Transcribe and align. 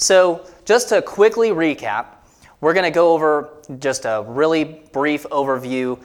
So, 0.00 0.46
just 0.64 0.88
to 0.88 1.02
quickly 1.02 1.50
recap, 1.50 2.06
we're 2.62 2.72
going 2.72 2.84
to 2.84 2.90
go 2.90 3.12
over 3.12 3.50
just 3.78 4.06
a 4.06 4.24
really 4.26 4.64
brief 4.94 5.24
overview, 5.24 6.00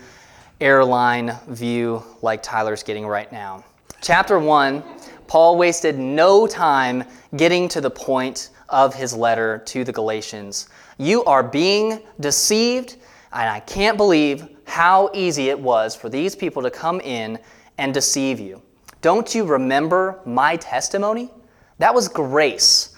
airline 0.60 1.34
view, 1.48 2.04
like 2.22 2.44
Tyler's 2.44 2.84
getting 2.84 3.08
right 3.08 3.32
now. 3.32 3.64
Chapter 4.02 4.38
1, 4.38 4.84
Paul 5.28 5.58
wasted 5.58 5.98
no 5.98 6.46
time 6.46 7.06
getting 7.38 7.70
to 7.70 7.80
the 7.80 7.90
point 7.90 8.50
of 8.68 8.94
his 8.94 9.14
letter 9.14 9.60
to 9.60 9.86
the 9.86 9.94
Galatians. 9.94 10.68
You 10.98 11.24
are 11.24 11.42
being 11.42 12.02
deceived, 12.20 12.98
and 13.32 13.50
I 13.50 13.62
can't 13.62 13.96
believe 13.96 14.46
how 14.68 15.10
easy 15.14 15.48
it 15.48 15.58
was 15.58 15.96
for 15.96 16.10
these 16.10 16.36
people 16.36 16.62
to 16.64 16.70
come 16.70 17.00
in 17.00 17.40
and 17.78 17.94
deceive 17.94 18.42
you. 18.42 18.62
Don't 19.02 19.34
you 19.34 19.46
remember 19.46 20.20
my 20.26 20.58
testimony? 20.58 21.30
That 21.78 21.94
was 21.94 22.10
grace. 22.10 22.95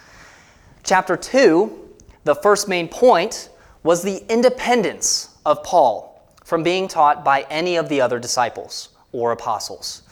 Chapter 0.88 1.18
2, 1.18 1.96
the 2.24 2.36
first 2.36 2.70
main 2.70 2.88
point 2.88 3.50
was 3.84 4.02
the 4.02 4.24
independence 4.32 5.36
of 5.46 5.62
Paul 5.62 6.26
from 6.46 6.64
being 6.64 6.88
taught 6.88 7.26
by 7.26 7.46
any 7.50 7.76
of 7.76 7.90
the 7.90 8.00
other 8.00 8.20
disciples 8.20 8.88
or 9.12 9.34
apostles. 9.34 10.04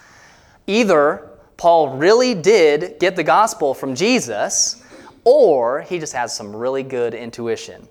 Either 0.67 1.29
Paul 1.55 1.95
really 1.95 2.35
did 2.35 2.99
get 2.99 3.15
the 3.15 3.23
gospel 3.23 3.73
from 3.73 3.95
Jesus, 3.95 4.83
or 5.23 5.79
he 5.83 5.97
just 5.97 6.11
has 6.11 6.35
some 6.35 6.53
really 6.53 6.83
good 6.83 7.13
intuition. 7.13 7.87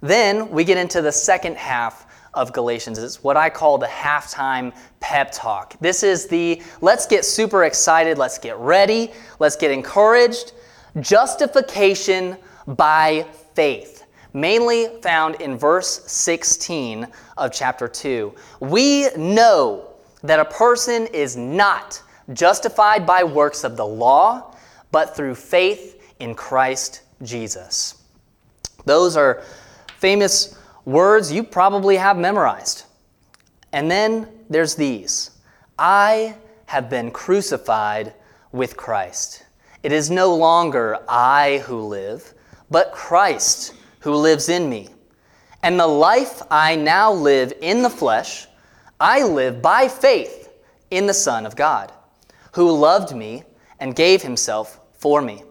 Then 0.00 0.50
we 0.50 0.64
get 0.64 0.78
into 0.78 1.00
the 1.00 1.12
second 1.12 1.56
half 1.56 2.06
of 2.34 2.52
Galatians. 2.52 2.98
It's 2.98 3.22
what 3.22 3.36
I 3.36 3.50
call 3.50 3.78
the 3.78 3.86
halftime 3.86 4.74
pep 4.98 5.30
talk. 5.30 5.78
This 5.78 6.02
is 6.02 6.26
the 6.26 6.60
let's 6.80 7.06
get 7.06 7.24
super 7.24 7.62
excited, 7.62 8.18
let's 8.18 8.38
get 8.38 8.56
ready, 8.56 9.12
let's 9.38 9.54
get 9.54 9.70
encouraged. 9.70 10.54
Justification 11.00 12.36
by 12.66 13.26
faith, 13.54 14.04
mainly 14.32 14.88
found 15.02 15.40
in 15.40 15.58
verse 15.58 16.04
16 16.10 17.06
of 17.36 17.52
chapter 17.52 17.88
2. 17.88 18.34
We 18.60 19.08
know 19.16 19.88
that 20.22 20.40
a 20.40 20.44
person 20.44 21.06
is 21.08 21.36
not 21.36 22.02
justified 22.32 23.06
by 23.06 23.24
works 23.24 23.64
of 23.64 23.76
the 23.76 23.86
law, 23.86 24.54
but 24.90 25.16
through 25.16 25.34
faith 25.34 26.14
in 26.18 26.34
Christ 26.34 27.02
Jesus. 27.22 28.02
Those 28.84 29.16
are 29.16 29.42
famous 29.96 30.58
words 30.84 31.30
you 31.30 31.42
probably 31.42 31.96
have 31.96 32.16
memorized. 32.16 32.84
And 33.72 33.90
then 33.90 34.28
there's 34.48 34.74
these 34.74 35.30
I 35.78 36.34
have 36.66 36.90
been 36.90 37.10
crucified 37.10 38.14
with 38.52 38.76
Christ. 38.76 39.44
It 39.82 39.92
is 39.92 40.10
no 40.10 40.34
longer 40.34 40.98
I 41.08 41.58
who 41.58 41.80
live, 41.82 42.34
but 42.70 42.92
Christ 42.92 43.74
who 44.00 44.14
lives 44.14 44.48
in 44.48 44.68
me. 44.68 44.88
And 45.62 45.78
the 45.78 45.86
life 45.86 46.42
I 46.50 46.76
now 46.76 47.12
live 47.12 47.52
in 47.60 47.82
the 47.82 47.90
flesh, 47.90 48.46
I 49.00 49.22
live 49.22 49.62
by 49.62 49.88
faith 49.88 50.50
in 50.90 51.06
the 51.06 51.14
Son 51.14 51.46
of 51.46 51.56
God, 51.56 51.92
who 52.52 52.70
loved 52.70 53.14
me 53.14 53.44
and 53.78 53.94
gave 53.94 54.22
himself 54.22 54.80
for 54.92 55.22
me. 55.22 55.42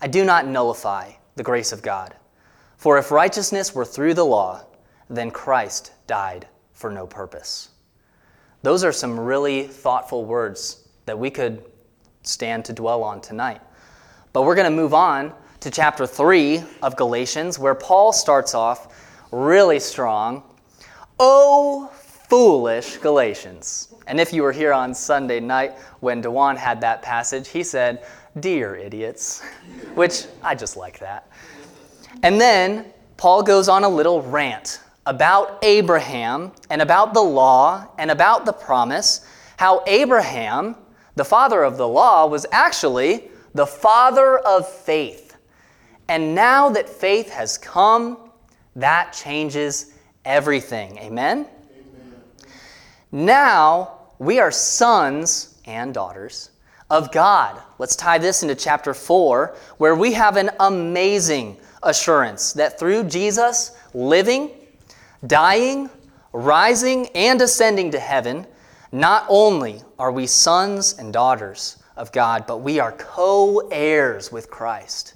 I 0.00 0.06
do 0.06 0.24
not 0.24 0.46
nullify 0.46 1.12
the 1.36 1.42
grace 1.42 1.72
of 1.72 1.82
God. 1.82 2.14
For 2.76 2.98
if 2.98 3.10
righteousness 3.10 3.74
were 3.74 3.84
through 3.84 4.14
the 4.14 4.24
law, 4.24 4.64
then 5.08 5.30
Christ 5.30 5.92
died 6.06 6.46
for 6.72 6.90
no 6.90 7.06
purpose. 7.06 7.70
Those 8.62 8.84
are 8.84 8.92
some 8.92 9.18
really 9.18 9.66
thoughtful 9.66 10.24
words 10.24 10.88
that 11.06 11.18
we 11.18 11.30
could 11.30 11.62
stand 12.24 12.64
to 12.66 12.72
dwell 12.72 13.02
on 13.02 13.20
tonight. 13.20 13.60
But 14.32 14.42
we're 14.42 14.54
going 14.54 14.70
to 14.70 14.76
move 14.76 14.94
on 14.94 15.32
to 15.60 15.70
chapter 15.70 16.06
3 16.06 16.62
of 16.82 16.96
Galatians, 16.96 17.58
where 17.58 17.74
Paul 17.74 18.12
starts 18.12 18.54
off 18.54 18.92
really 19.30 19.78
strong. 19.78 20.42
Oh, 21.18 21.90
foolish 22.28 22.96
Galatians. 22.98 23.94
And 24.06 24.20
if 24.20 24.32
you 24.32 24.42
were 24.42 24.52
here 24.52 24.72
on 24.72 24.94
Sunday 24.94 25.40
night 25.40 25.72
when 26.00 26.20
Dewan 26.20 26.56
had 26.56 26.80
that 26.80 27.02
passage, 27.02 27.48
he 27.48 27.62
said, 27.62 28.04
Dear 28.40 28.74
idiots, 28.74 29.40
which 29.94 30.26
I 30.42 30.54
just 30.54 30.76
like 30.76 30.98
that. 30.98 31.28
And 32.22 32.40
then 32.40 32.86
Paul 33.16 33.42
goes 33.42 33.68
on 33.68 33.84
a 33.84 33.88
little 33.88 34.22
rant 34.22 34.80
about 35.06 35.58
Abraham 35.62 36.52
and 36.70 36.82
about 36.82 37.14
the 37.14 37.22
law 37.22 37.86
and 37.98 38.10
about 38.10 38.44
the 38.44 38.52
promise, 38.52 39.26
how 39.56 39.82
Abraham, 39.86 40.76
the 41.16 41.24
father 41.24 41.62
of 41.62 41.76
the 41.76 41.88
law, 41.88 42.26
was 42.26 42.46
actually 42.52 43.28
the 43.54 43.66
father 43.66 44.38
of 44.38 44.68
faith. 44.68 45.36
And 46.08 46.34
now 46.34 46.68
that 46.70 46.88
faith 46.88 47.30
has 47.30 47.56
come, 47.56 48.30
that 48.76 49.12
changes 49.12 49.94
everything. 50.24 50.98
Amen? 50.98 51.46
Amen? 51.46 52.14
Now 53.12 54.00
we 54.18 54.40
are 54.40 54.50
sons 54.50 55.56
and 55.64 55.94
daughters 55.94 56.50
of 56.90 57.10
God. 57.12 57.60
Let's 57.78 57.96
tie 57.96 58.18
this 58.18 58.42
into 58.42 58.54
chapter 58.54 58.94
4, 58.94 59.56
where 59.78 59.94
we 59.94 60.12
have 60.12 60.36
an 60.36 60.50
amazing 60.60 61.56
assurance 61.82 62.52
that 62.54 62.78
through 62.78 63.04
Jesus 63.04 63.72
living, 63.94 64.50
dying, 65.26 65.88
rising, 66.32 67.06
and 67.14 67.40
ascending 67.40 67.90
to 67.92 67.98
heaven, 67.98 68.46
not 68.94 69.26
only 69.28 69.82
are 69.98 70.12
we 70.12 70.24
sons 70.24 70.94
and 71.00 71.12
daughters 71.12 71.82
of 71.96 72.12
God, 72.12 72.46
but 72.46 72.58
we 72.58 72.78
are 72.78 72.92
co 72.92 73.66
heirs 73.72 74.30
with 74.30 74.48
Christ. 74.48 75.14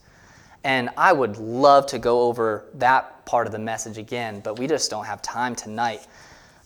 And 0.65 0.91
I 0.97 1.12
would 1.12 1.37
love 1.37 1.87
to 1.87 1.99
go 2.00 2.22
over 2.22 2.65
that 2.75 3.25
part 3.25 3.47
of 3.47 3.53
the 3.53 3.59
message 3.61 3.97
again, 3.97 4.41
but 4.41 4.59
we 4.59 4.67
just 4.67 4.91
don't 4.91 5.05
have 5.05 5.22
time 5.22 5.55
tonight. 5.55 6.09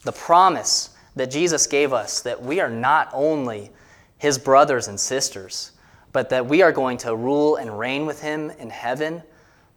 The 0.04 0.12
promise 0.12 0.96
that 1.14 1.30
Jesus 1.30 1.66
gave 1.66 1.92
us 1.92 2.22
that 2.22 2.42
we 2.42 2.60
are 2.60 2.70
not 2.70 3.10
only 3.12 3.70
his 4.16 4.38
brothers 4.38 4.88
and 4.88 4.98
sisters, 4.98 5.72
but 6.12 6.30
that 6.30 6.46
we 6.46 6.62
are 6.62 6.72
going 6.72 6.96
to 6.98 7.14
rule 7.14 7.56
and 7.56 7.78
reign 7.78 8.06
with 8.06 8.22
him 8.22 8.50
in 8.58 8.70
heaven, 8.70 9.22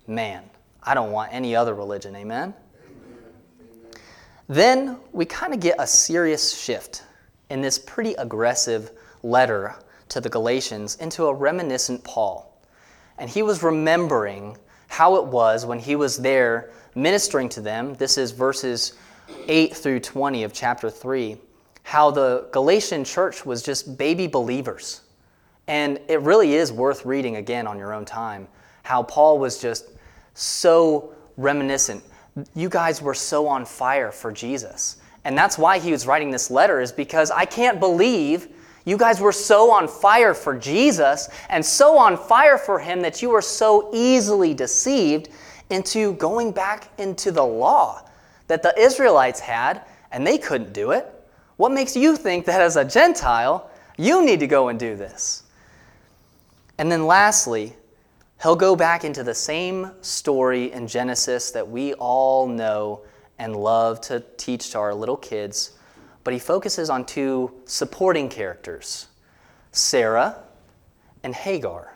man, 0.07 0.41
I 0.81 0.94
don't 0.94 1.12
want 1.12 1.34
any 1.34 1.53
other 1.53 1.74
religion. 1.74 2.16
Amen? 2.16 2.53
Then 4.47 5.00
we 5.12 5.25
kind 5.25 5.53
of 5.53 5.59
get 5.59 5.75
a 5.79 5.88
serious 5.88 6.57
shift 6.57 7.03
in 7.50 7.61
this 7.61 7.78
pretty 7.79 8.13
aggressive 8.16 8.91
letter 9.23 9.75
to 10.09 10.22
the 10.22 10.29
Galatians 10.29 10.95
into 10.97 11.25
a 11.25 11.33
reminiscent 11.33 12.03
Paul. 12.03 12.59
And 13.17 13.29
he 13.29 13.44
was 13.44 13.63
remembering 13.63 14.57
how 14.88 15.16
it 15.16 15.25
was 15.25 15.66
when 15.66 15.79
he 15.79 15.95
was 15.95 16.17
there 16.17 16.72
ministering 16.95 17.50
to 17.50 17.61
them. 17.61 17.94
This 17.95 18.17
is 18.17 18.31
verses 18.31 18.94
8 19.47 19.75
through 19.75 20.00
20 20.01 20.44
of 20.44 20.53
chapter 20.53 20.89
3. 20.89 21.38
How 21.83 22.11
the 22.11 22.47
Galatian 22.51 23.03
church 23.03 23.45
was 23.45 23.62
just 23.62 23.97
baby 23.97 24.27
believers. 24.27 25.01
And 25.67 26.00
it 26.07 26.22
really 26.22 26.53
is 26.53 26.72
worth 26.72 27.06
reading 27.06 27.38
again 27.38 27.67
on 27.67 27.77
your 27.77 27.94
own 27.94 28.06
time. 28.06 28.47
How 28.83 29.03
Paul 29.03 29.39
was 29.39 29.59
just 29.59 29.89
so 30.33 31.13
reminiscent. 31.38 32.03
You 32.53 32.69
guys 32.69 33.01
were 33.01 33.13
so 33.13 33.47
on 33.47 33.66
fire 33.66 34.12
for 34.12 34.31
Jesus. 34.31 34.97
And 35.25 35.38
that's 35.38 35.58
why 35.58 35.80
he 35.80 35.91
was 35.91 36.08
writing 36.08 36.31
this 36.31 36.50
letter, 36.50 36.80
is 36.80 36.94
because 36.94 37.31
I 37.31 37.44
can't 37.46 37.80
believe 37.80 38.47
you 38.86 38.96
guys 38.97 39.19
were 39.19 39.31
so 39.31 39.72
on 39.72 39.88
fire 39.88 40.36
for 40.36 40.56
Jesus 40.56 41.28
and 41.50 41.66
so 41.66 41.97
on 41.97 42.16
fire 42.16 42.59
for 42.59 42.80
him 42.80 43.02
that 43.02 43.22
you 43.22 43.31
were 43.31 43.41
so 43.41 43.90
easily 43.91 44.53
deceived 44.53 45.30
into 45.72 46.13
going 46.13 46.52
back 46.52 46.90
into 47.00 47.31
the 47.31 47.44
law 47.44 48.08
that 48.47 48.62
the 48.62 48.80
Israelites 48.80 49.40
had, 49.40 49.81
and 50.12 50.25
they 50.25 50.38
couldn't 50.38 50.72
do 50.72 50.91
it. 50.91 51.12
What 51.57 51.72
makes 51.72 51.96
you 51.96 52.16
think 52.16 52.46
that 52.46 52.62
as 52.62 52.78
a 52.78 52.86
Gentile, 52.86 53.69
you 53.97 54.24
need 54.24 54.40
to 54.42 54.47
go 54.47 54.68
and 54.68 54.80
do 54.80 54.96
this? 54.96 55.42
And 56.78 56.92
then 56.92 57.07
lastly, 57.07 57.74
he'll 58.44 58.56
go 58.56 58.75
back 58.75 59.03
into 59.03 59.24
the 59.24 59.34
same 59.34 59.90
story 60.01 60.71
in 60.71 60.88
Genesis 60.88 61.50
that 61.51 61.68
we 61.68 61.95
all 61.95 62.45
know 62.45 63.01
and 63.39 63.55
love 63.55 64.01
to 64.01 64.23
teach 64.37 64.71
to 64.71 64.79
our 64.79 64.93
little 64.93 65.17
kids, 65.17 65.71
but 66.23 66.33
he 66.33 66.39
focuses 66.39 66.89
on 66.89 67.05
two 67.05 67.51
supporting 67.65 68.29
characters 68.29 69.07
Sarah 69.71 70.37
and 71.23 71.35
Hagar. 71.35 71.95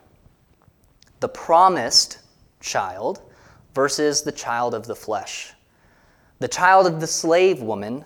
The 1.19 1.29
promised 1.29 2.19
child 2.59 3.21
versus 3.73 4.21
the 4.21 4.31
child 4.31 4.73
of 4.73 4.85
the 4.85 4.95
flesh. 4.95 5.53
The 6.39 6.47
child 6.47 6.87
of 6.87 6.99
the 6.99 7.07
slave 7.07 7.61
woman 7.61 8.03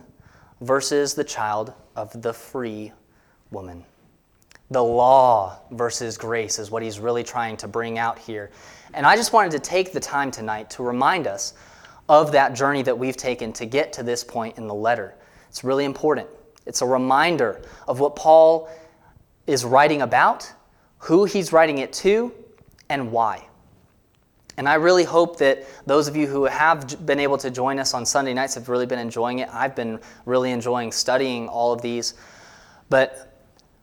versus 0.62 1.14
the 1.14 1.24
child 1.24 1.74
of 1.96 2.22
the 2.22 2.34
free 2.34 2.92
woman. 3.52 3.84
The 4.72 4.84
law 4.84 5.60
versus 5.72 6.18
grace 6.18 6.58
is 6.58 6.72
what 6.72 6.82
he's 6.82 7.00
really 7.00 7.24
trying 7.24 7.58
to 7.58 7.68
bring 7.68 8.00
out 8.00 8.18
here. 8.18 8.50
And 8.94 9.06
I 9.06 9.16
just 9.16 9.34
wanted 9.34 9.52
to 9.52 9.60
take 9.60 9.92
the 9.92 10.00
time 10.00 10.32
tonight 10.32 10.70
to 10.72 10.84
remind 10.84 11.28
us 11.28 11.54
of 12.10 12.32
that 12.32 12.54
journey 12.54 12.82
that 12.84 12.98
we've 12.98 13.18
taken 13.18 13.54
to 13.54 13.66
get 13.66 13.94
to 13.94 14.04
this 14.04 14.24
point 14.24 14.58
in 14.58 14.68
the 14.68 14.74
letter. 14.74 15.16
It's 15.50 15.64
really 15.64 15.86
important. 15.86 16.28
It's 16.66 16.82
a 16.82 16.86
reminder 16.86 17.62
of 17.88 18.00
what 18.00 18.16
Paul 18.16 18.70
is 19.48 19.66
writing 19.66 20.02
about, 20.02 20.52
who 21.00 21.26
he's 21.26 21.52
writing 21.52 21.80
it 21.80 21.94
to, 21.94 22.34
and 22.90 23.12
why. 23.12 23.48
And 24.58 24.70
I 24.70 24.76
really 24.76 25.04
hope 25.04 25.38
that 25.40 25.66
those 25.86 26.08
of 26.08 26.16
you 26.16 26.28
who 26.28 26.46
have 26.46 27.06
been 27.06 27.20
able 27.20 27.38
to 27.40 27.50
join 27.50 27.80
us 27.80 27.94
on 27.94 28.06
Sunday 28.06 28.34
nights 28.34 28.54
have 28.54 28.70
really 28.70 28.86
been 28.86 29.00
enjoying 29.00 29.40
it. 29.40 29.50
I've 29.52 29.76
been 29.76 30.00
really 30.26 30.52
enjoying 30.52 30.92
studying 30.92 31.48
all 31.48 31.74
of 31.74 31.82
these. 31.82 32.14
But 32.90 33.42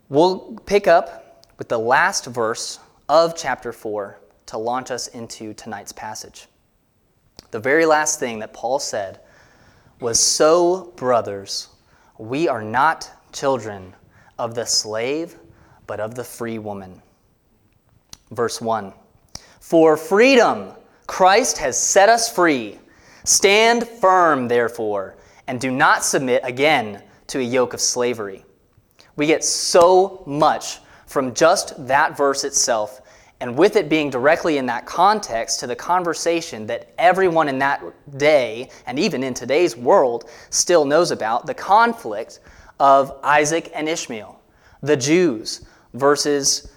we'll 0.09 0.59
pick 0.67 0.87
up 0.87 1.45
with 1.59 1.69
the 1.69 1.79
last 1.79 2.27
verse 2.27 2.79
of 3.09 3.37
chapter 3.37 3.73
4 3.73 4.19
to 4.47 4.59
launch 4.59 4.91
us 4.91 5.09
into 5.09 5.53
tonight's 5.55 5.93
passage. 5.93 6.47
The 7.51 7.61
very 7.61 7.87
last 7.87 8.19
thing 8.21 8.39
that 8.41 8.53
Paul 8.53 8.79
said 8.79 9.21
was 10.01 10.19
So, 10.19 10.93
brothers, 10.97 11.69
we 12.19 12.49
are 12.49 12.63
not 12.63 13.11
children 13.33 13.95
of 14.39 14.55
the 14.55 14.65
slave, 14.65 15.37
but 15.87 16.01
of 16.01 16.15
the 16.15 16.25
free 16.25 16.59
woman. 16.59 17.03
Verse 18.31 18.61
1 18.61 18.93
For 19.61 19.97
freedom, 19.97 20.73
Christ 21.07 21.59
has 21.59 21.77
set 21.77 22.09
us 22.09 22.33
free. 22.33 22.79
Stand 23.25 23.87
firm, 23.87 24.49
therefore, 24.49 25.17
and 25.47 25.61
do 25.61 25.71
not 25.71 26.05
submit 26.05 26.41
again 26.45 27.03
to 27.27 27.39
a 27.39 27.43
yoke 27.43 27.75
of 27.75 27.81
slavery. 27.81 28.45
We 29.17 29.27
get 29.27 29.45
so 29.45 30.23
much 30.27 30.79
from 31.07 31.35
just 31.35 31.87
that 31.87 32.17
verse 32.17 32.45
itself, 32.45 33.00
and 33.41 33.57
with 33.57 33.77
it 33.77 33.89
being 33.89 34.11
directly 34.11 34.59
in 34.59 34.67
that 34.67 34.85
context 34.85 35.61
to 35.61 35.67
the 35.67 35.77
conversation 35.77 36.67
that 36.67 36.93
everyone 36.99 37.49
in 37.49 37.59
that 37.59 37.83
day, 38.19 38.69
and 38.87 38.99
even 38.99 39.23
in 39.23 39.33
today's 39.33 39.77
world, 39.77 40.29
still 40.51 40.85
knows 40.85 41.11
about 41.11 41.47
the 41.47 41.55
conflict 41.55 42.41
of 42.79 43.19
Isaac 43.23 43.71
and 43.75 43.89
Ishmael, 43.89 44.41
the 44.83 44.97
Jews 44.97 45.65
versus 45.95 46.71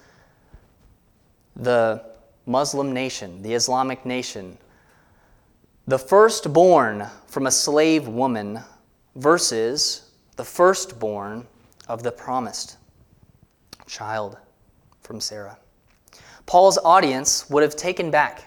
the 1.56 2.04
Muslim 2.46 2.94
nation, 2.94 3.42
the 3.42 3.54
Islamic 3.54 4.06
nation, 4.06 4.58
the 5.88 6.00
firstborn 6.00 7.08
from 7.28 7.48
a 7.48 7.52
slave 7.52 8.08
woman 8.08 8.60
versus 9.16 10.12
the 10.38 10.44
firstborn 10.46 11.46
of 11.88 12.04
the 12.04 12.12
promised 12.12 12.78
child 13.86 14.38
from 15.02 15.20
Sarah. 15.20 15.58
Paul's 16.46 16.78
audience 16.84 17.50
would 17.50 17.64
have 17.64 17.76
taken 17.76 18.12
back 18.12 18.46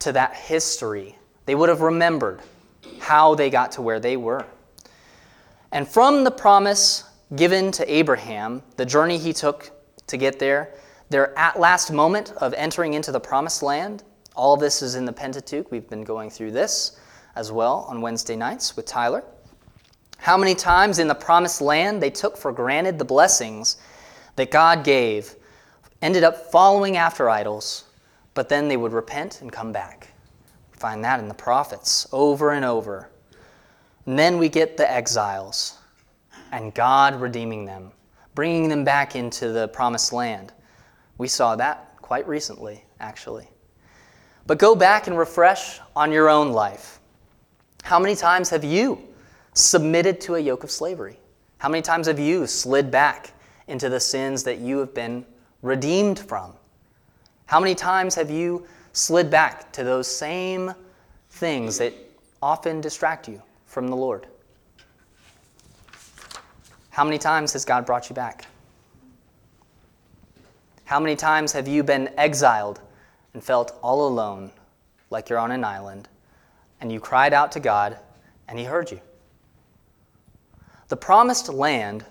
to 0.00 0.12
that 0.12 0.34
history. 0.34 1.16
They 1.46 1.54
would 1.54 1.68
have 1.68 1.80
remembered 1.80 2.40
how 2.98 3.34
they 3.34 3.50
got 3.50 3.72
to 3.72 3.82
where 3.82 4.00
they 4.00 4.16
were. 4.16 4.44
And 5.72 5.86
from 5.86 6.24
the 6.24 6.30
promise 6.30 7.04
given 7.36 7.70
to 7.72 7.92
Abraham, 7.92 8.62
the 8.76 8.86
journey 8.86 9.18
he 9.18 9.32
took 9.32 9.70
to 10.06 10.16
get 10.16 10.38
there, 10.38 10.74
their 11.10 11.38
at 11.38 11.58
last 11.58 11.92
moment 11.92 12.32
of 12.38 12.54
entering 12.54 12.94
into 12.94 13.12
the 13.12 13.20
promised 13.20 13.62
land, 13.62 14.02
all 14.34 14.56
this 14.56 14.82
is 14.82 14.94
in 14.94 15.04
the 15.04 15.12
Pentateuch. 15.12 15.70
We've 15.70 15.88
been 15.88 16.04
going 16.04 16.30
through 16.30 16.52
this 16.52 16.98
as 17.36 17.52
well 17.52 17.86
on 17.88 18.00
Wednesday 18.00 18.36
nights 18.36 18.76
with 18.76 18.86
Tyler. 18.86 19.24
How 20.18 20.36
many 20.36 20.54
times 20.54 20.98
in 20.98 21.08
the 21.08 21.14
promised 21.14 21.60
land 21.60 22.02
they 22.02 22.10
took 22.10 22.36
for 22.36 22.52
granted 22.52 22.98
the 22.98 23.04
blessings 23.04 23.76
that 24.36 24.50
God 24.50 24.84
gave, 24.84 25.34
ended 26.02 26.24
up 26.24 26.50
following 26.50 26.96
after 26.96 27.28
idols, 27.28 27.84
but 28.34 28.48
then 28.48 28.68
they 28.68 28.76
would 28.76 28.92
repent 28.92 29.40
and 29.40 29.52
come 29.52 29.72
back. 29.72 30.08
We 30.72 30.78
find 30.78 31.02
that 31.04 31.20
in 31.20 31.28
the 31.28 31.34
prophets 31.34 32.06
over 32.12 32.52
and 32.52 32.64
over. 32.64 33.10
And 34.06 34.18
then 34.18 34.38
we 34.38 34.48
get 34.48 34.76
the 34.76 34.90
exiles 34.90 35.76
and 36.52 36.72
God 36.74 37.20
redeeming 37.20 37.64
them, 37.64 37.92
bringing 38.34 38.68
them 38.68 38.84
back 38.84 39.16
into 39.16 39.52
the 39.52 39.68
promised 39.68 40.12
land. 40.12 40.52
We 41.18 41.28
saw 41.28 41.56
that 41.56 41.96
quite 42.00 42.26
recently, 42.26 42.84
actually. 43.00 43.48
But 44.46 44.58
go 44.58 44.74
back 44.74 45.08
and 45.08 45.18
refresh 45.18 45.80
on 45.94 46.10
your 46.10 46.30
own 46.30 46.52
life. 46.52 47.00
How 47.82 47.98
many 47.98 48.14
times 48.14 48.48
have 48.50 48.64
you 48.64 48.98
submitted 49.52 50.20
to 50.22 50.36
a 50.36 50.38
yoke 50.38 50.64
of 50.64 50.70
slavery? 50.70 51.18
How 51.58 51.68
many 51.68 51.82
times 51.82 52.06
have 52.06 52.18
you 52.18 52.46
slid 52.46 52.90
back 52.90 53.32
into 53.66 53.88
the 53.88 54.00
sins 54.00 54.44
that 54.44 54.58
you 54.58 54.78
have 54.78 54.94
been 54.94 55.26
redeemed 55.62 56.18
from? 56.18 56.52
How 57.46 57.60
many 57.60 57.74
times 57.74 58.14
have 58.14 58.30
you 58.30 58.66
slid 58.92 59.30
back 59.30 59.72
to 59.72 59.84
those 59.84 60.06
same 60.06 60.72
things 61.30 61.78
that 61.78 61.94
often 62.42 62.80
distract 62.80 63.28
you 63.28 63.42
from 63.66 63.88
the 63.88 63.96
Lord? 63.96 64.26
How 66.90 67.04
many 67.04 67.18
times 67.18 67.52
has 67.52 67.64
God 67.64 67.86
brought 67.86 68.08
you 68.08 68.14
back? 68.14 68.46
How 70.84 70.98
many 70.98 71.16
times 71.16 71.52
have 71.52 71.68
you 71.68 71.82
been 71.82 72.10
exiled 72.16 72.80
and 73.34 73.44
felt 73.44 73.78
all 73.82 74.08
alone, 74.08 74.50
like 75.10 75.28
you're 75.28 75.38
on 75.38 75.52
an 75.52 75.62
island, 75.62 76.08
and 76.80 76.90
you 76.90 76.98
cried 76.98 77.32
out 77.32 77.52
to 77.52 77.60
God 77.60 77.98
and 78.48 78.58
He 78.58 78.64
heard 78.64 78.90
you? 78.90 79.00
The 80.88 80.96
promised 80.96 81.50
land 81.50 82.04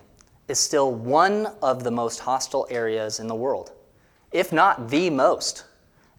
is 0.48 0.58
still 0.58 0.92
one 0.92 1.46
of 1.62 1.84
the 1.84 1.90
most 1.90 2.18
hostile 2.20 2.66
areas 2.70 3.20
in 3.20 3.26
the 3.26 3.34
world, 3.34 3.72
if 4.32 4.52
not 4.52 4.88
the 4.88 5.10
most. 5.10 5.64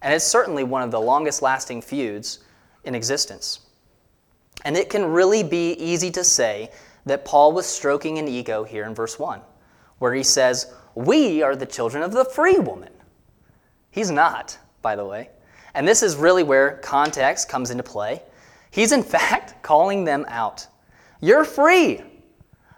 And 0.01 0.13
it's 0.13 0.25
certainly 0.25 0.63
one 0.63 0.83
of 0.83 0.91
the 0.91 1.01
longest 1.01 1.41
lasting 1.41 1.81
feuds 1.81 2.39
in 2.83 2.95
existence. 2.95 3.61
And 4.63 4.77
it 4.77 4.89
can 4.89 5.05
really 5.05 5.43
be 5.43 5.73
easy 5.73 6.11
to 6.11 6.23
say 6.23 6.71
that 7.05 7.25
Paul 7.25 7.53
was 7.53 7.65
stroking 7.65 8.17
an 8.17 8.27
ego 8.27 8.63
here 8.63 8.85
in 8.85 8.93
verse 8.93 9.17
1, 9.17 9.41
where 9.97 10.13
he 10.13 10.23
says, 10.23 10.73
We 10.95 11.41
are 11.41 11.55
the 11.55 11.65
children 11.65 12.03
of 12.03 12.11
the 12.11 12.25
free 12.25 12.59
woman. 12.59 12.93
He's 13.89 14.11
not, 14.11 14.57
by 14.81 14.95
the 14.95 15.05
way. 15.05 15.29
And 15.73 15.87
this 15.87 16.03
is 16.03 16.15
really 16.15 16.43
where 16.43 16.77
context 16.77 17.49
comes 17.49 17.71
into 17.71 17.83
play. 17.83 18.21
He's 18.71 18.91
in 18.91 19.03
fact 19.17 19.61
calling 19.63 20.03
them 20.03 20.25
out. 20.27 20.67
You're 21.21 21.43
free. 21.43 22.01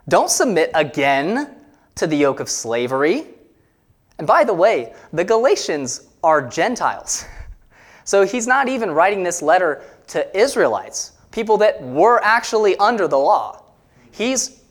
Don't 0.08 0.30
submit 0.30 0.72
again 0.74 1.56
to 1.96 2.08
the 2.08 2.16
yoke 2.16 2.40
of 2.40 2.50
slavery. 2.50 3.26
And 4.18 4.28
by 4.28 4.44
the 4.44 4.54
way, 4.54 4.94
the 5.14 5.24
Galatians 5.24 6.10
are 6.24 6.48
Gentiles. 6.48 7.26
So 8.04 8.26
he's 8.26 8.48
not 8.48 8.68
even 8.68 8.92
writing 8.92 9.22
this 9.24 9.44
letter 9.44 9.84
to 10.08 10.38
Israelites, 10.38 11.14
people 11.30 11.56
that 11.58 11.82
were 11.82 12.20
actually 12.24 12.76
under 12.78 13.08
the 13.08 13.18
law. 13.18 13.64
He's 14.12 14.62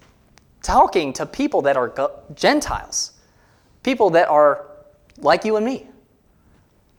talking 0.63 1.13
to 1.15 1.25
people 1.25 1.63
that 1.63 1.77
are 1.77 2.21
Gentiles, 2.35 3.13
people 3.83 4.11
that 4.11 4.29
are 4.29 4.67
like 5.19 5.45
you 5.45 5.57
and 5.57 5.65
me. 5.65 5.87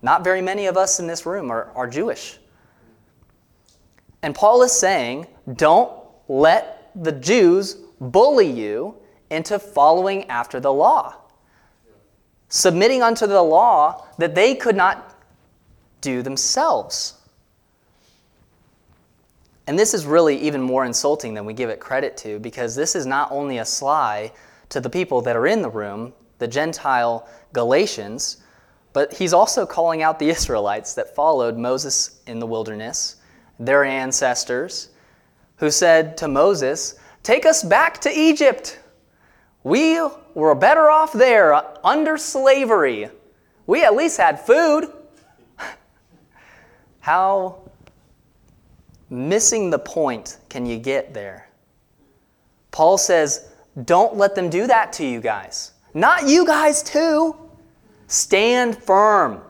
Not 0.02 0.24
very 0.24 0.42
many 0.42 0.66
of 0.66 0.78
us 0.78 1.00
in 1.00 1.06
this 1.06 1.26
room 1.26 1.52
are, 1.52 1.70
are 1.76 1.88
Jewish. 1.88 2.40
And 4.24 4.34
Paul 4.34 4.64
is 4.64 4.72
saying, 4.72 5.28
don't 5.56 5.92
let 6.28 6.92
the 6.96 7.12
Jews 7.12 7.78
bully 8.02 8.50
you 8.50 8.96
into 9.30 9.60
following 9.60 10.30
after 10.30 10.60
the 10.60 10.74
law, 10.74 11.16
submitting 12.50 13.02
unto 13.02 13.28
the 13.28 13.42
law 13.42 14.06
that 14.18 14.36
they 14.36 14.56
could 14.56 14.76
not 14.76 15.16
do 16.02 16.22
themselves. 16.22 17.14
And 19.68 19.78
this 19.78 19.94
is 19.94 20.06
really 20.06 20.38
even 20.42 20.62
more 20.62 20.84
insulting 20.84 21.34
than 21.34 21.46
we 21.46 21.54
give 21.54 21.70
it 21.70 21.80
credit 21.80 22.18
to 22.18 22.40
because 22.40 22.76
this 22.76 22.96
is 22.96 23.06
not 23.06 23.32
only 23.32 23.60
a 23.60 23.66
sly 23.66 24.34
to 24.70 24.82
the 24.82 24.90
people 24.90 25.22
that 25.22 25.36
are 25.36 25.48
in 25.48 25.62
the 25.62 25.70
room, 25.70 26.12
the 26.40 26.48
Gentile 26.48 27.30
Galatians, 27.54 28.38
but 28.94 29.14
he's 29.14 29.32
also 29.32 29.66
calling 29.66 30.02
out 30.02 30.18
the 30.20 30.30
Israelites 30.38 30.94
that 30.96 31.16
followed 31.16 31.58
Moses 31.58 32.22
in 32.26 32.40
the 32.40 32.48
wilderness, 32.48 33.18
their 33.60 33.86
ancestors, 33.86 34.90
who 35.58 35.70
said 35.70 36.18
to 36.18 36.28
Moses, 36.28 36.96
Take 37.24 37.46
us 37.46 37.64
back 37.64 38.00
to 38.02 38.12
Egypt. 38.12 38.80
We 39.64 40.02
were 40.34 40.56
better 40.56 40.90
off 40.90 41.14
there 41.14 41.54
uh, 41.54 41.78
under 41.84 42.18
slavery. 42.18 43.10
We 43.68 43.84
at 43.84 43.96
least 43.96 44.18
had 44.18 44.40
food. 44.40 44.92
How 47.00 47.62
missing 49.10 49.70
the 49.70 49.80
point 49.80 50.38
can 50.50 50.66
you 50.66 50.78
get 50.78 51.14
there? 51.14 51.48
Paul 52.72 52.98
says, 52.98 53.50
Don't 53.86 54.16
let 54.18 54.34
them 54.34 54.50
do 54.50 54.66
that 54.68 54.94
to 54.94 55.06
you 55.06 55.22
guys. 55.22 55.74
Not 55.94 56.28
you 56.28 56.46
guys, 56.46 56.82
too. 56.82 57.36
Stand 58.08 58.78
firm 58.78 59.42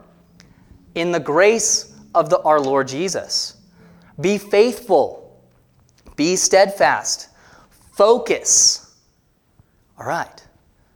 in 0.95 1.11
the 1.11 1.19
grace 1.19 1.93
of 2.13 2.29
the, 2.29 2.41
our 2.41 2.59
Lord 2.59 2.87
Jesus. 2.87 3.57
Be 4.19 4.37
faithful. 4.37 5.41
Be 6.15 6.35
steadfast. 6.35 7.29
Focus. 8.01 8.95
All 9.99 10.07
right. 10.07 10.43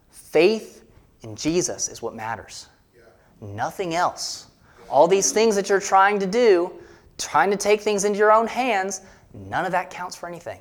Faith 0.09 0.83
in 1.21 1.35
Jesus 1.35 1.87
is 1.87 2.01
what 2.01 2.15
matters. 2.15 2.65
Yeah. 2.95 3.03
Nothing 3.41 3.93
else. 3.93 4.47
All 4.89 5.07
these 5.07 5.31
things 5.31 5.55
that 5.55 5.69
you're 5.69 5.79
trying 5.79 6.17
to 6.17 6.25
do, 6.25 6.73
trying 7.19 7.51
to 7.51 7.57
take 7.57 7.81
things 7.81 8.05
into 8.05 8.17
your 8.17 8.31
own 8.31 8.47
hands, 8.47 9.01
none 9.35 9.65
of 9.65 9.71
that 9.71 9.91
counts 9.91 10.15
for 10.15 10.27
anything. 10.27 10.59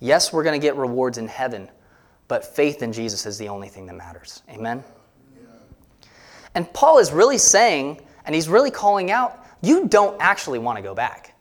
Yes, 0.00 0.32
we're 0.32 0.42
going 0.42 0.60
to 0.60 0.66
get 0.66 0.74
rewards 0.74 1.16
in 1.16 1.28
heaven, 1.28 1.68
but 2.26 2.44
faith 2.44 2.82
in 2.82 2.92
Jesus 2.92 3.24
is 3.24 3.38
the 3.38 3.48
only 3.48 3.68
thing 3.68 3.86
that 3.86 3.94
matters. 3.94 4.42
Amen? 4.50 4.82
Yeah. 5.36 5.46
And 6.56 6.72
Paul 6.72 6.98
is 6.98 7.12
really 7.12 7.38
saying 7.38 8.00
And 8.26 8.34
he's 8.34 8.48
really 8.48 8.72
calling 8.72 9.12
out 9.12 9.46
you 9.62 9.86
don't 9.86 10.20
actually 10.20 10.58
want 10.58 10.76
to 10.78 10.82
go 10.82 10.92
back. 10.92 11.36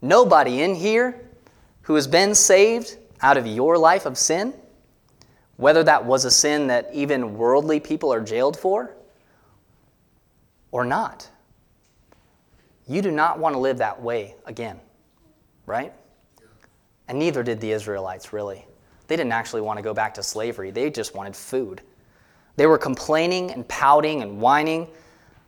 Nobody 0.00 0.62
in 0.62 0.74
here 0.74 1.28
who 1.82 1.94
has 1.94 2.06
been 2.06 2.34
saved 2.34 2.98
out 3.20 3.36
of 3.36 3.46
your 3.46 3.78
life 3.78 4.06
of 4.06 4.16
sin, 4.16 4.54
whether 5.56 5.82
that 5.84 6.04
was 6.04 6.24
a 6.24 6.30
sin 6.30 6.66
that 6.68 6.88
even 6.92 7.36
worldly 7.36 7.80
people 7.80 8.12
are 8.12 8.20
jailed 8.20 8.56
for 8.56 8.94
or 10.70 10.84
not, 10.84 11.28
you 12.88 13.02
do 13.02 13.10
not 13.10 13.38
want 13.38 13.54
to 13.54 13.58
live 13.58 13.78
that 13.78 14.00
way 14.00 14.34
again, 14.46 14.80
right? 15.66 15.92
And 17.08 17.18
neither 17.18 17.42
did 17.42 17.60
the 17.60 17.70
Israelites, 17.70 18.32
really. 18.32 18.66
They 19.06 19.16
didn't 19.16 19.32
actually 19.32 19.62
want 19.62 19.78
to 19.78 19.82
go 19.82 19.94
back 19.94 20.14
to 20.14 20.22
slavery, 20.22 20.70
they 20.70 20.90
just 20.90 21.14
wanted 21.14 21.36
food. 21.36 21.82
They 22.56 22.66
were 22.66 22.78
complaining 22.78 23.50
and 23.50 23.66
pouting 23.68 24.22
and 24.22 24.40
whining 24.40 24.88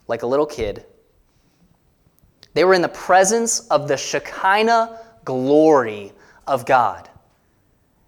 like 0.08 0.22
a 0.22 0.26
little 0.26 0.46
kid. 0.46 0.84
They 2.54 2.64
were 2.64 2.74
in 2.74 2.82
the 2.82 2.88
presence 2.88 3.60
of 3.68 3.88
the 3.88 3.96
Shekinah 3.96 5.00
glory 5.24 6.12
of 6.46 6.66
God. 6.66 7.08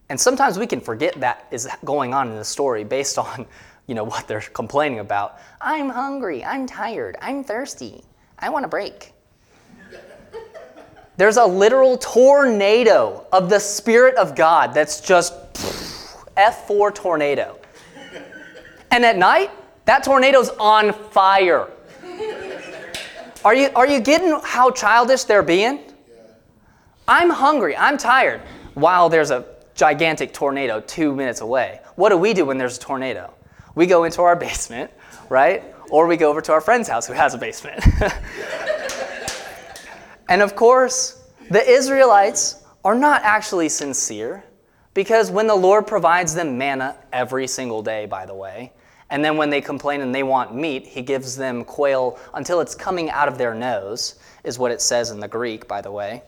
And 0.09 0.21
sometimes 0.21 0.59
we 0.59 0.67
can 0.67 0.81
forget 0.81 1.15
that 1.21 1.47
is 1.51 1.69
going 1.85 2.15
on 2.15 2.29
in 2.31 2.37
the 2.37 2.45
story 2.45 2.85
based 2.85 3.19
on, 3.27 3.47
you 3.87 3.95
know, 3.95 4.05
what 4.05 4.29
they're 4.29 4.41
complaining 4.41 5.01
about. 5.01 5.39
I'm 5.61 5.89
hungry, 5.89 6.45
I'm 6.45 6.67
tired, 6.67 7.17
I'm 7.21 7.43
thirsty. 7.45 8.05
I 8.39 8.51
want 8.51 8.65
a 8.65 8.69
break. 8.69 9.13
There's 11.17 11.39
a 11.39 11.47
literal 11.47 11.97
tornado 11.97 13.27
of 13.33 13.49
the 13.49 13.59
Spirit 13.59 14.17
of 14.17 14.37
God 14.37 14.75
that's 14.75 15.01
just 15.01 15.33
F4 16.37 16.95
tornado. 16.95 17.59
And 18.91 19.05
at 19.05 19.17
night, 19.17 19.51
that 19.87 20.05
tornado's 20.05 20.51
on 20.61 20.93
fire. 20.93 21.69
Are 23.45 23.55
you, 23.55 23.71
are 23.75 23.87
you 23.87 24.01
getting 24.01 24.39
how 24.43 24.71
childish 24.71 25.25
they're 25.25 25.43
being? 25.43 25.86
I'm 27.09 27.31
hungry, 27.31 27.77
I'm 27.77 27.97
tired, 27.97 28.41
while 28.75 29.09
there's 29.09 29.31
a 29.31 29.45
gigantic 29.75 30.33
tornado 30.33 30.81
two 30.81 31.15
minutes 31.15 31.41
away. 31.41 31.81
What 31.95 32.09
do 32.09 32.17
we 32.17 32.35
do 32.35 32.45
when 32.45 32.59
there's 32.59 32.79
a 32.79 32.81
tornado? 32.81 33.33
We 33.75 33.87
go 33.87 34.05
into 34.05 34.23
our 34.23 34.35
basement, 34.35 34.91
right? 35.29 35.63
Or 35.91 36.07
we 36.07 36.17
go 36.17 36.31
over 36.31 36.41
to 36.41 36.53
our 36.53 36.61
friend's 36.61 36.89
house 36.89 37.07
who 37.07 37.13
has 37.13 37.35
a 37.35 37.39
basement. 37.39 37.85
and 40.29 40.43
of 40.43 40.57
course, 40.57 41.23
the 41.51 41.69
Israelites 41.69 42.65
are 42.85 42.95
not 42.95 43.23
actually 43.23 43.69
sincere 43.69 44.43
because 44.95 45.31
when 45.31 45.47
the 45.47 45.55
Lord 45.55 45.87
provides 45.87 46.35
them 46.35 46.59
manna 46.59 46.97
every 47.13 47.47
single 47.47 47.83
day, 47.83 48.07
by 48.07 48.27
the 48.27 48.35
way, 48.35 48.73
and 49.11 49.25
then 49.25 49.37
when 49.37 49.51
they 49.51 49.61
complain 49.61 50.01
and 50.01 50.13
they 50.13 50.25
want 50.25 50.55
meat, 50.55 50.87
he 50.87 51.03
gives 51.03 51.37
them 51.37 51.65
quail 51.65 52.19
until 52.35 52.61
it's 52.61 52.75
coming 52.75 53.11
out 53.11 53.29
of 53.29 53.39
their 53.39 53.55
nose, 53.55 54.17
is 54.43 54.59
what 54.59 54.73
it 54.73 54.81
says 54.81 55.11
in 55.11 55.21
the 55.21 55.29
Greek, 55.29 55.69
by 55.69 55.81
the 55.81 55.93
way. 55.93 56.23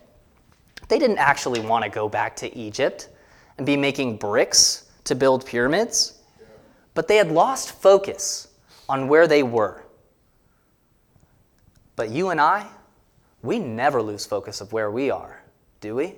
They 0.89 0.99
didn't 0.99 1.19
actually 1.19 1.61
want 1.61 1.85
to 1.85 1.91
go 1.91 2.09
back 2.09 2.35
to 2.37 2.57
Egypt 2.57 3.09
and 3.57 3.67
be 3.67 3.77
making 3.77 4.17
bricks 4.17 4.91
to 5.05 5.15
build 5.15 5.45
pyramids, 5.45 6.19
but 6.95 7.09
they 7.09 7.17
had 7.17 7.31
lost 7.31 7.81
focus 7.81 8.49
on 8.89 9.09
where 9.09 9.27
they 9.27 9.43
were. 9.43 9.83
But 11.97 12.11
you 12.11 12.31
and 12.31 12.41
I, 12.41 12.67
we 13.43 13.59
never 13.59 14.01
lose 14.03 14.25
focus 14.25 14.61
of 14.61 14.73
where 14.73 14.91
we 14.91 15.11
are, 15.11 15.43
do 15.81 15.95
we? 15.95 16.15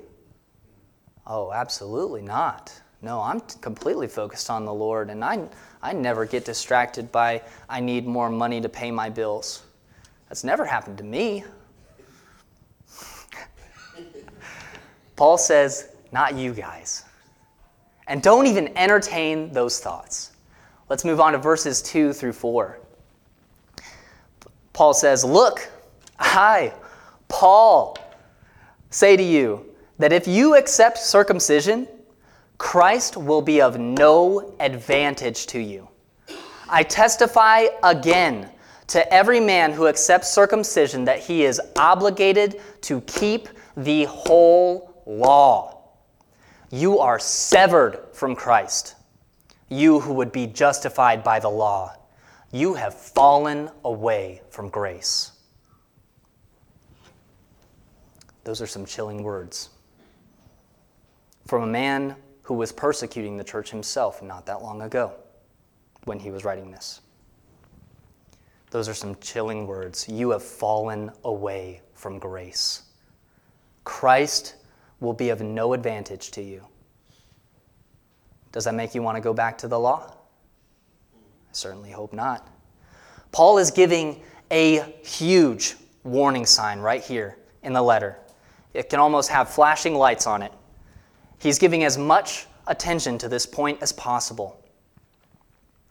Oh, 1.26 1.52
absolutely 1.52 2.22
not. 2.22 2.72
No, 3.02 3.20
I'm 3.20 3.40
completely 3.40 4.08
focused 4.08 4.50
on 4.50 4.64
the 4.64 4.74
Lord, 4.74 5.10
and 5.10 5.24
I, 5.24 5.48
I 5.82 5.92
never 5.92 6.26
get 6.26 6.44
distracted 6.44 7.10
by, 7.10 7.42
I 7.68 7.80
need 7.80 8.06
more 8.06 8.28
money 8.28 8.60
to 8.60 8.68
pay 8.68 8.90
my 8.90 9.08
bills. 9.08 9.62
That's 10.28 10.44
never 10.44 10.64
happened 10.64 10.98
to 10.98 11.04
me. 11.04 11.44
Paul 15.20 15.36
says, 15.36 15.90
Not 16.12 16.34
you 16.34 16.54
guys. 16.54 17.04
And 18.06 18.22
don't 18.22 18.46
even 18.46 18.74
entertain 18.74 19.52
those 19.52 19.78
thoughts. 19.78 20.32
Let's 20.88 21.04
move 21.04 21.20
on 21.20 21.34
to 21.34 21.38
verses 21.38 21.82
2 21.82 22.14
through 22.14 22.32
4. 22.32 22.78
Paul 24.72 24.94
says, 24.94 25.22
Look, 25.22 25.70
I, 26.18 26.72
Paul, 27.28 27.98
say 28.88 29.14
to 29.14 29.22
you 29.22 29.66
that 29.98 30.10
if 30.10 30.26
you 30.26 30.56
accept 30.56 30.96
circumcision, 30.96 31.86
Christ 32.56 33.18
will 33.18 33.42
be 33.42 33.60
of 33.60 33.78
no 33.78 34.54
advantage 34.58 35.44
to 35.48 35.60
you. 35.60 35.86
I 36.66 36.82
testify 36.82 37.66
again 37.82 38.48
to 38.86 39.12
every 39.12 39.38
man 39.38 39.72
who 39.72 39.86
accepts 39.86 40.30
circumcision 40.30 41.04
that 41.04 41.18
he 41.18 41.44
is 41.44 41.60
obligated 41.76 42.62
to 42.80 43.02
keep 43.02 43.50
the 43.76 44.04
whole 44.04 44.89
law. 45.11 45.79
You 46.71 47.00
are 47.00 47.19
severed 47.19 47.99
from 48.12 48.37
Christ. 48.37 48.95
You 49.69 50.00
who 50.00 50.14
would 50.14 50.33
be 50.33 50.47
justified 50.47 51.25
by 51.25 51.40
the 51.40 51.49
law, 51.49 51.97
you 52.52 52.75
have 52.75 52.95
fallen 52.95 53.71
away 53.85 54.43
from 54.50 54.69
grace. 54.69 55.33
Those 58.45 58.62
are 58.62 58.67
some 58.67 58.87
chilling 58.87 59.23
words. 59.23 59.71
From 61.47 61.62
a 61.62 61.67
man 61.67 62.17
who 62.43 62.55
was 62.55 62.73
persecuting 62.73 63.37
the 63.37 63.45
church 63.45 63.71
himself 63.71 64.23
not 64.23 64.47
that 64.47 64.62
long 64.62 64.83
ago 64.83 65.12
when 66.05 66.19
he 66.19 66.31
was 66.31 66.45
writing 66.45 66.71
this. 66.71 67.00
Those 68.71 68.88
are 68.88 68.95
some 68.95 69.17
chilling 69.17 69.67
words. 69.67 70.09
You 70.09 70.31
have 70.31 70.43
fallen 70.43 71.11
away 71.25 71.83
from 71.95 72.19
grace. 72.19 72.83
Christ 73.85 74.57
will 75.00 75.12
be 75.12 75.30
of 75.30 75.40
no 75.40 75.73
advantage 75.73 76.30
to 76.33 76.42
you. 76.42 76.64
Does 78.52 78.64
that 78.64 78.75
make 78.75 78.95
you 78.95 79.02
want 79.02 79.16
to 79.16 79.21
go 79.21 79.33
back 79.33 79.59
to 79.59 79.69
the 79.69 79.78
law? 79.78 80.14
I 81.14 81.52
certainly 81.52 81.90
hope 81.90 82.12
not. 82.12 82.47
Paul 83.33 83.59
is 83.59 83.71
giving 83.71 84.23
a 84.50 84.80
huge 85.02 85.76
warning 86.04 86.47
sign 86.47 86.80
right 86.80 87.02
here 87.02 87.38
in 87.62 87.73
the 87.73 87.83
letter. 87.83 88.19
It 88.75 88.88
can 88.88 89.00
almost 89.00 89.30
have 89.30 89.49
flashing 89.49 89.95
lights 89.95 90.26
on 90.26 90.42
it. 90.42 90.52
He's 91.38 91.59
giving 91.59 91.85
as 91.85 91.97
much 91.97 92.47
attention 92.66 93.19
to 93.19 93.28
this 93.28 93.47
point 93.47 93.83
as 93.83 93.92
possible. 93.92 94.62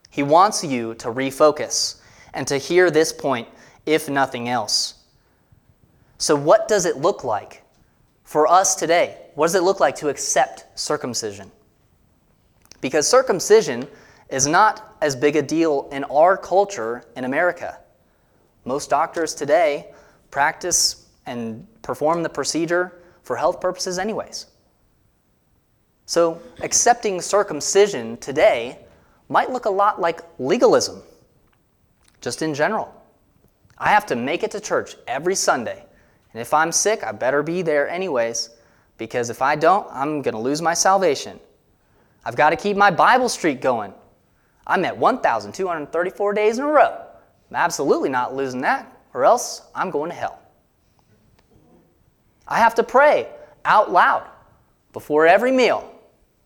He 0.09 0.23
wants 0.23 0.63
you 0.63 0.95
to 0.95 1.07
refocus 1.07 2.01
and 2.33 2.47
to 2.47 2.57
hear 2.57 2.91
this 2.91 3.11
point, 3.11 3.47
if 3.85 4.09
nothing 4.09 4.49
else. 4.49 4.95
So, 6.17 6.35
what 6.35 6.67
does 6.67 6.85
it 6.85 6.97
look 6.97 7.23
like 7.23 7.58
for 8.29 8.45
us 8.45 8.75
today, 8.75 9.17
what 9.33 9.47
does 9.47 9.55
it 9.55 9.63
look 9.63 9.79
like 9.79 9.95
to 9.95 10.07
accept 10.07 10.63
circumcision? 10.79 11.51
Because 12.79 13.07
circumcision 13.07 13.87
is 14.29 14.45
not 14.45 14.95
as 15.01 15.15
big 15.15 15.35
a 15.35 15.41
deal 15.41 15.89
in 15.91 16.03
our 16.03 16.37
culture 16.37 17.03
in 17.15 17.23
America. 17.23 17.79
Most 18.65 18.87
doctors 18.87 19.33
today 19.33 19.91
practice 20.29 21.07
and 21.25 21.65
perform 21.81 22.21
the 22.21 22.29
procedure 22.29 23.01
for 23.23 23.35
health 23.35 23.59
purposes, 23.59 23.97
anyways. 23.97 24.45
So, 26.05 26.39
accepting 26.61 27.21
circumcision 27.21 28.15
today 28.17 28.77
might 29.27 29.49
look 29.49 29.65
a 29.65 29.71
lot 29.71 29.99
like 29.99 30.21
legalism, 30.37 31.01
just 32.21 32.43
in 32.43 32.53
general. 32.53 32.93
I 33.79 33.89
have 33.89 34.05
to 34.05 34.15
make 34.15 34.43
it 34.43 34.51
to 34.51 34.59
church 34.59 34.97
every 35.07 35.33
Sunday 35.33 35.83
and 36.33 36.41
if 36.41 36.53
I'm 36.53 36.71
sick, 36.71 37.03
I 37.03 37.11
better 37.11 37.41
be 37.41 37.61
there 37.61 37.89
anyways, 37.89 38.51
because 38.97 39.29
if 39.29 39.41
I 39.41 39.55
don't, 39.55 39.87
I'm 39.91 40.21
going 40.21 40.35
to 40.35 40.39
lose 40.39 40.61
my 40.61 40.73
salvation. 40.73 41.39
I've 42.25 42.35
got 42.35 42.51
to 42.51 42.55
keep 42.55 42.77
my 42.77 42.91
Bible 42.91 43.29
streak 43.29 43.61
going. 43.61 43.93
I'm 44.67 44.85
at 44.85 44.95
1,234 44.95 46.33
days 46.33 46.59
in 46.59 46.63
a 46.63 46.67
row. 46.67 47.05
I'm 47.49 47.55
absolutely 47.55 48.09
not 48.09 48.35
losing 48.35 48.61
that, 48.61 48.95
or 49.13 49.25
else 49.25 49.63
I'm 49.73 49.89
going 49.89 50.11
to 50.11 50.15
hell. 50.15 50.39
I 52.47 52.59
have 52.59 52.75
to 52.75 52.83
pray 52.83 53.27
out 53.65 53.91
loud 53.91 54.27
before 54.93 55.25
every 55.25 55.51
meal 55.51 55.91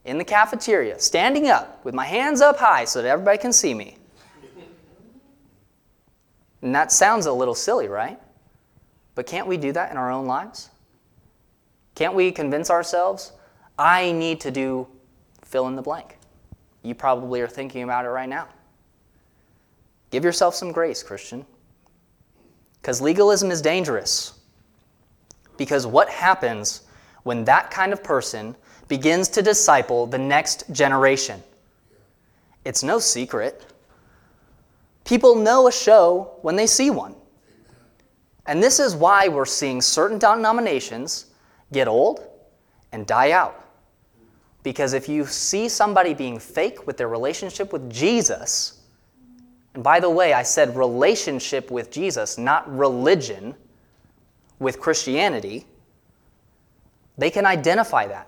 in 0.06 0.18
the 0.18 0.24
cafeteria, 0.24 1.00
standing 1.00 1.50
up 1.50 1.84
with 1.84 1.94
my 1.94 2.06
hands 2.06 2.42
up 2.42 2.58
high 2.58 2.86
so 2.86 3.02
that 3.02 3.08
everybody 3.08 3.38
can 3.38 3.54
see 3.54 3.74
me. 3.74 3.98
And 6.62 6.74
that 6.74 6.94
sounds 6.94 7.26
a 7.26 7.34
little 7.34 7.56
silly, 7.56 7.90
right? 7.90 8.20
But 9.16 9.28
can't 9.28 9.48
we 9.48 9.58
do 9.58 9.72
that 9.72 9.92
in 9.92 9.98
our 9.98 10.12
own 10.12 10.26
lives? 10.26 10.70
Can't 11.96 12.16
we 12.16 12.32
convince 12.32 12.70
ourselves, 12.70 13.32
I 13.78 14.12
need 14.12 14.40
to 14.42 14.52
do 14.52 14.88
fill 15.44 15.68
in 15.68 15.76
the 15.76 15.82
blank? 15.82 16.18
You 16.82 16.96
probably 16.96 17.42
are 17.42 17.48
thinking 17.48 17.84
about 17.84 18.06
it 18.06 18.10
right 18.10 18.28
now. 18.28 18.48
Give 20.10 20.24
yourself 20.24 20.56
some 20.56 20.72
grace, 20.72 21.02
Christian. 21.02 21.46
Because 22.82 23.02
legalism 23.02 23.52
is 23.52 23.62
dangerous. 23.62 24.40
Because 25.58 25.88
what 25.88 26.10
happens 26.10 26.82
when 27.24 27.46
that 27.46 27.72
kind 27.72 27.94
of 27.94 28.04
person 28.04 28.56
begins 28.88 29.30
to 29.30 29.42
disciple 29.42 30.06
the 30.06 30.18
next 30.18 30.66
generation? 30.72 31.42
It's 32.66 32.84
no 32.84 33.00
secret. 33.00 33.66
People 35.06 35.36
know 35.36 35.68
a 35.68 35.72
show 35.72 36.38
when 36.42 36.56
they 36.56 36.68
see 36.68 36.90
one. 36.90 37.16
And 38.46 38.62
this 38.62 38.80
is 38.80 38.96
why 38.96 39.28
we're 39.28 39.46
seeing 39.46 39.82
certain 39.82 40.20
denominations 40.20 41.28
get 41.72 41.88
old 41.88 42.28
and 42.92 43.08
die 43.08 43.32
out. 43.32 43.64
Because 44.64 44.94
if 44.94 45.10
you 45.10 45.26
see 45.26 45.68
somebody 45.68 46.14
being 46.14 46.40
fake 46.40 46.88
with 46.88 46.98
their 46.98 47.10
relationship 47.10 47.74
with 47.74 47.92
Jesus, 47.92 48.82
and 49.74 49.84
by 49.84 50.00
the 50.00 50.10
way, 50.10 50.34
I 50.34 50.44
said 50.44 50.76
relationship 50.76 51.72
with 51.72 51.92
Jesus, 51.92 52.38
not 52.38 52.74
religion 52.76 53.56
with 54.60 54.80
Christianity, 54.80 55.66
they 57.18 57.30
can 57.30 57.46
identify 57.46 58.08
that. 58.08 58.28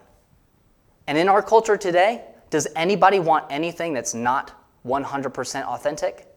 And 1.07 1.17
in 1.17 1.29
our 1.29 1.41
culture 1.41 1.77
today, 1.77 2.23
does 2.49 2.67
anybody 2.75 3.19
want 3.19 3.45
anything 3.49 3.93
that's 3.93 4.13
not 4.13 4.51
100% 4.85 5.63
authentic? 5.65 6.27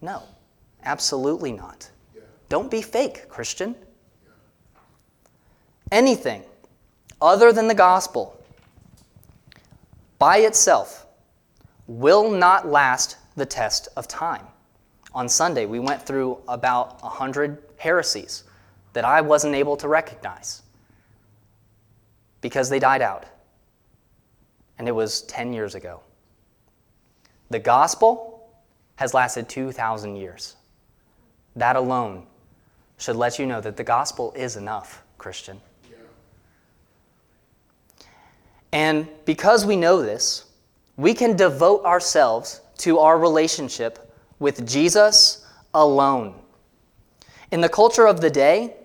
No, 0.00 0.22
absolutely 0.84 1.52
not. 1.52 1.90
Don't 2.50 2.70
be 2.70 2.82
fake, 2.82 3.28
Christian. 3.28 3.76
Anything 5.92 6.42
other 7.22 7.52
than 7.52 7.68
the 7.68 7.74
gospel 7.74 8.36
by 10.18 10.38
itself 10.38 11.06
will 11.86 12.28
not 12.28 12.66
last 12.66 13.16
the 13.36 13.46
test 13.46 13.88
of 13.96 14.08
time. 14.08 14.44
On 15.14 15.28
Sunday, 15.28 15.64
we 15.64 15.78
went 15.78 16.04
through 16.04 16.38
about 16.48 17.00
100 17.02 17.62
heresies 17.78 18.44
that 18.94 19.04
I 19.04 19.20
wasn't 19.20 19.54
able 19.54 19.76
to 19.76 19.86
recognize 19.86 20.62
because 22.40 22.68
they 22.68 22.80
died 22.80 23.00
out. 23.00 23.26
And 24.78 24.88
it 24.88 24.92
was 24.92 25.22
10 25.22 25.52
years 25.52 25.76
ago. 25.76 26.00
The 27.50 27.60
gospel 27.60 28.50
has 28.96 29.14
lasted 29.14 29.48
2,000 29.48 30.16
years. 30.16 30.56
That 31.54 31.76
alone 31.76 32.26
should 33.00 33.16
let 33.16 33.38
you 33.38 33.46
know 33.46 33.60
that 33.62 33.78
the 33.78 33.82
gospel 33.82 34.32
is 34.36 34.56
enough, 34.56 35.02
Christian. 35.16 35.58
And 38.72 39.08
because 39.24 39.64
we 39.64 39.74
know 39.74 40.02
this, 40.02 40.44
we 40.96 41.14
can 41.14 41.34
devote 41.34 41.82
ourselves 41.84 42.60
to 42.78 42.98
our 42.98 43.18
relationship 43.18 44.12
with 44.38 44.68
Jesus 44.68 45.46
alone. 45.72 46.34
In 47.50 47.62
the 47.62 47.70
culture 47.70 48.06
of 48.06 48.20
the 48.20 48.30
day, 48.30 48.76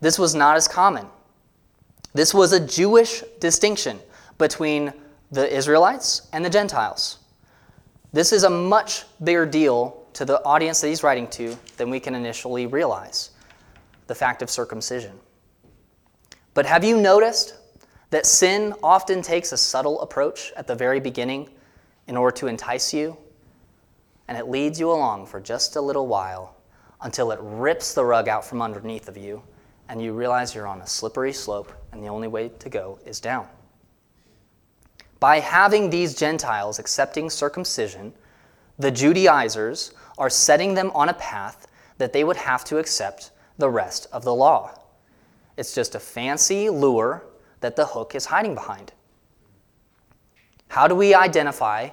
this 0.00 0.18
was 0.18 0.36
not 0.36 0.56
as 0.56 0.68
common. 0.68 1.06
This 2.14 2.32
was 2.32 2.52
a 2.52 2.64
Jewish 2.64 3.22
distinction 3.40 3.98
between 4.38 4.92
the 5.32 5.52
Israelites 5.54 6.28
and 6.32 6.44
the 6.44 6.50
Gentiles. 6.50 7.18
This 8.12 8.32
is 8.32 8.44
a 8.44 8.50
much 8.50 9.04
bigger 9.22 9.44
deal 9.44 10.06
to 10.14 10.24
the 10.24 10.42
audience 10.44 10.80
that 10.80 10.88
he's 10.88 11.02
writing 11.02 11.26
to 11.30 11.58
than 11.76 11.90
we 11.90 12.00
can 12.00 12.14
initially 12.14 12.66
realize 12.66 13.32
the 14.08 14.14
fact 14.14 14.42
of 14.42 14.50
circumcision. 14.50 15.20
But 16.54 16.66
have 16.66 16.82
you 16.82 17.00
noticed 17.00 17.54
that 18.10 18.26
sin 18.26 18.74
often 18.82 19.22
takes 19.22 19.52
a 19.52 19.56
subtle 19.56 20.00
approach 20.00 20.52
at 20.56 20.66
the 20.66 20.74
very 20.74 20.98
beginning 20.98 21.50
in 22.08 22.16
order 22.16 22.36
to 22.38 22.46
entice 22.48 22.92
you, 22.92 23.16
and 24.26 24.36
it 24.36 24.48
leads 24.48 24.80
you 24.80 24.90
along 24.90 25.26
for 25.26 25.40
just 25.40 25.76
a 25.76 25.80
little 25.80 26.06
while 26.06 26.56
until 27.02 27.30
it 27.30 27.38
rips 27.42 27.94
the 27.94 28.04
rug 28.04 28.28
out 28.28 28.44
from 28.44 28.60
underneath 28.60 29.08
of 29.08 29.16
you, 29.16 29.42
and 29.88 30.02
you 30.02 30.12
realize 30.12 30.54
you're 30.54 30.66
on 30.66 30.80
a 30.80 30.86
slippery 30.86 31.32
slope, 31.32 31.72
and 31.92 32.02
the 32.02 32.08
only 32.08 32.28
way 32.28 32.48
to 32.48 32.68
go 32.68 32.98
is 33.06 33.20
down. 33.20 33.46
By 35.20 35.40
having 35.40 35.90
these 35.90 36.14
Gentiles 36.14 36.78
accepting 36.78 37.28
circumcision, 37.28 38.12
the 38.78 38.90
Judaizers 38.90 39.92
are 40.16 40.30
setting 40.30 40.74
them 40.74 40.90
on 40.94 41.08
a 41.08 41.14
path 41.14 41.66
that 41.98 42.12
they 42.12 42.24
would 42.24 42.36
have 42.36 42.64
to 42.64 42.78
accept 42.78 43.32
the 43.58 43.68
rest 43.68 44.06
of 44.12 44.24
the 44.24 44.34
law. 44.34 44.70
It's 45.56 45.74
just 45.74 45.94
a 45.94 46.00
fancy 46.00 46.70
lure 46.70 47.24
that 47.60 47.76
the 47.76 47.84
hook 47.84 48.14
is 48.14 48.24
hiding 48.24 48.54
behind. 48.54 48.92
How 50.68 50.86
do 50.86 50.94
we 50.94 51.14
identify 51.14 51.90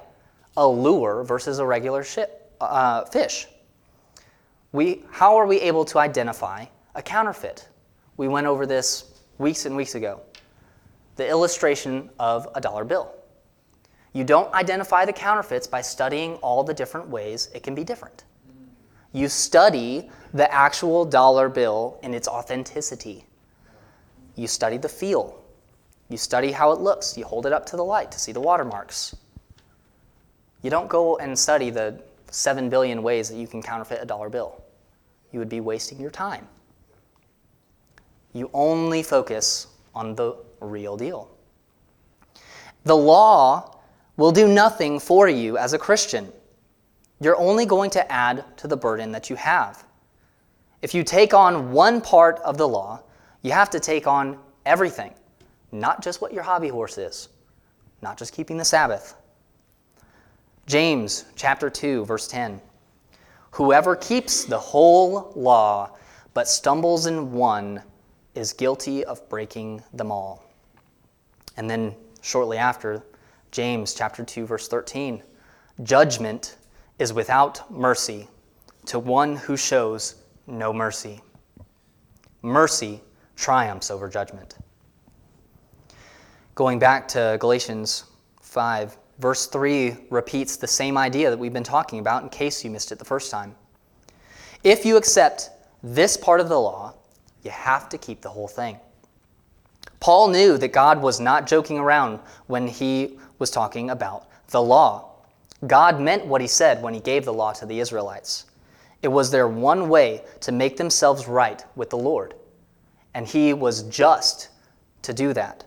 a 0.56 0.66
lure 0.66 1.24
versus 1.24 1.58
a 1.58 1.66
regular 1.66 2.04
ship, 2.04 2.52
uh, 2.60 3.04
fish? 3.06 3.48
We, 4.72 5.02
how 5.10 5.36
are 5.36 5.46
we 5.46 5.60
able 5.60 5.84
to 5.86 5.98
identify 5.98 6.66
a 6.94 7.02
counterfeit? 7.02 7.68
We 8.16 8.28
went 8.28 8.46
over 8.46 8.66
this 8.66 9.20
weeks 9.38 9.66
and 9.66 9.76
weeks 9.76 9.94
ago. 9.94 10.20
The 11.16 11.28
illustration 11.28 12.10
of 12.18 12.48
a 12.54 12.60
dollar 12.60 12.84
bill. 12.84 13.12
You 14.12 14.24
don't 14.24 14.52
identify 14.54 15.04
the 15.04 15.12
counterfeits 15.12 15.66
by 15.66 15.82
studying 15.82 16.34
all 16.36 16.62
the 16.62 16.72
different 16.72 17.08
ways 17.08 17.50
it 17.54 17.62
can 17.62 17.74
be 17.74 17.84
different. 17.84 18.24
You 19.12 19.28
study 19.28 20.10
the 20.36 20.52
actual 20.52 21.04
dollar 21.04 21.48
bill 21.48 21.98
and 22.02 22.14
its 22.14 22.28
authenticity. 22.28 23.24
You 24.34 24.46
study 24.46 24.76
the 24.76 24.88
feel. 24.88 25.42
You 26.08 26.16
study 26.16 26.52
how 26.52 26.72
it 26.72 26.80
looks. 26.80 27.16
You 27.16 27.24
hold 27.24 27.46
it 27.46 27.52
up 27.52 27.64
to 27.66 27.76
the 27.76 27.84
light 27.84 28.12
to 28.12 28.18
see 28.18 28.32
the 28.32 28.40
watermarks. 28.40 29.16
You 30.62 30.70
don't 30.70 30.88
go 30.88 31.16
and 31.16 31.38
study 31.38 31.70
the 31.70 32.02
7 32.30 32.68
billion 32.68 33.02
ways 33.02 33.28
that 33.28 33.36
you 33.36 33.46
can 33.46 33.62
counterfeit 33.62 34.02
a 34.02 34.04
dollar 34.04 34.28
bill. 34.28 34.62
You 35.32 35.38
would 35.38 35.48
be 35.48 35.60
wasting 35.60 36.00
your 36.00 36.10
time. 36.10 36.46
You 38.32 38.50
only 38.52 39.02
focus 39.02 39.68
on 39.94 40.14
the 40.14 40.36
real 40.60 40.96
deal. 40.96 41.30
The 42.84 42.96
law 42.96 43.78
will 44.18 44.32
do 44.32 44.46
nothing 44.46 45.00
for 45.00 45.28
you 45.28 45.56
as 45.56 45.72
a 45.72 45.78
Christian. 45.78 46.30
You're 47.20 47.38
only 47.38 47.64
going 47.64 47.90
to 47.90 48.12
add 48.12 48.44
to 48.58 48.68
the 48.68 48.76
burden 48.76 49.12
that 49.12 49.30
you 49.30 49.36
have. 49.36 49.85
If 50.86 50.94
you 50.94 51.02
take 51.02 51.34
on 51.34 51.72
one 51.72 52.00
part 52.00 52.38
of 52.44 52.58
the 52.58 52.68
law, 52.68 53.02
you 53.42 53.50
have 53.50 53.70
to 53.70 53.80
take 53.80 54.06
on 54.06 54.38
everything 54.64 55.12
not 55.72 56.00
just 56.00 56.20
what 56.20 56.32
your 56.32 56.44
hobby 56.44 56.68
horse 56.68 56.96
is, 56.96 57.28
not 58.02 58.16
just 58.16 58.32
keeping 58.32 58.56
the 58.56 58.64
Sabbath. 58.64 59.16
James 60.68 61.24
chapter 61.34 61.68
2 61.68 62.04
verse 62.04 62.28
10. 62.28 62.60
Whoever 63.50 63.96
keeps 63.96 64.44
the 64.44 64.60
whole 64.60 65.32
law 65.34 65.90
but 66.34 66.46
stumbles 66.46 67.06
in 67.06 67.32
one 67.32 67.82
is 68.36 68.52
guilty 68.52 69.04
of 69.06 69.28
breaking 69.28 69.82
them 69.92 70.12
all. 70.12 70.44
And 71.56 71.68
then 71.68 71.96
shortly 72.20 72.58
after, 72.58 73.02
James 73.50 73.92
chapter 73.92 74.22
2 74.22 74.46
verse 74.46 74.68
13. 74.68 75.20
Judgment 75.82 76.58
is 77.00 77.12
without 77.12 77.68
mercy 77.72 78.28
to 78.84 79.00
one 79.00 79.34
who 79.34 79.56
shows 79.56 80.22
no 80.46 80.72
mercy. 80.72 81.20
Mercy 82.42 83.00
triumphs 83.36 83.90
over 83.90 84.08
judgment. 84.08 84.56
Going 86.54 86.78
back 86.78 87.06
to 87.08 87.36
Galatians 87.40 88.04
5, 88.40 88.96
verse 89.18 89.46
3 89.46 89.96
repeats 90.10 90.56
the 90.56 90.66
same 90.66 90.96
idea 90.96 91.30
that 91.30 91.38
we've 91.38 91.52
been 91.52 91.62
talking 91.62 91.98
about 91.98 92.22
in 92.22 92.28
case 92.28 92.64
you 92.64 92.70
missed 92.70 92.92
it 92.92 92.98
the 92.98 93.04
first 93.04 93.30
time. 93.30 93.54
If 94.64 94.84
you 94.84 94.96
accept 94.96 95.50
this 95.82 96.16
part 96.16 96.40
of 96.40 96.48
the 96.48 96.58
law, 96.58 96.94
you 97.42 97.50
have 97.50 97.88
to 97.90 97.98
keep 97.98 98.20
the 98.22 98.28
whole 98.28 98.48
thing. 98.48 98.78
Paul 100.00 100.28
knew 100.28 100.58
that 100.58 100.72
God 100.72 101.00
was 101.00 101.20
not 101.20 101.46
joking 101.46 101.78
around 101.78 102.20
when 102.46 102.66
he 102.66 103.18
was 103.38 103.50
talking 103.50 103.90
about 103.90 104.26
the 104.48 104.62
law. 104.62 105.10
God 105.66 106.00
meant 106.00 106.26
what 106.26 106.40
he 106.40 106.46
said 106.46 106.82
when 106.82 106.94
he 106.94 107.00
gave 107.00 107.24
the 107.24 107.32
law 107.32 107.52
to 107.54 107.66
the 107.66 107.80
Israelites. 107.80 108.46
It 109.02 109.08
was 109.08 109.30
their 109.30 109.48
one 109.48 109.88
way 109.88 110.22
to 110.40 110.52
make 110.52 110.76
themselves 110.76 111.28
right 111.28 111.62
with 111.76 111.90
the 111.90 111.98
Lord. 111.98 112.34
And 113.14 113.26
he 113.26 113.52
was 113.52 113.84
just 113.84 114.48
to 115.02 115.12
do 115.12 115.32
that. 115.32 115.64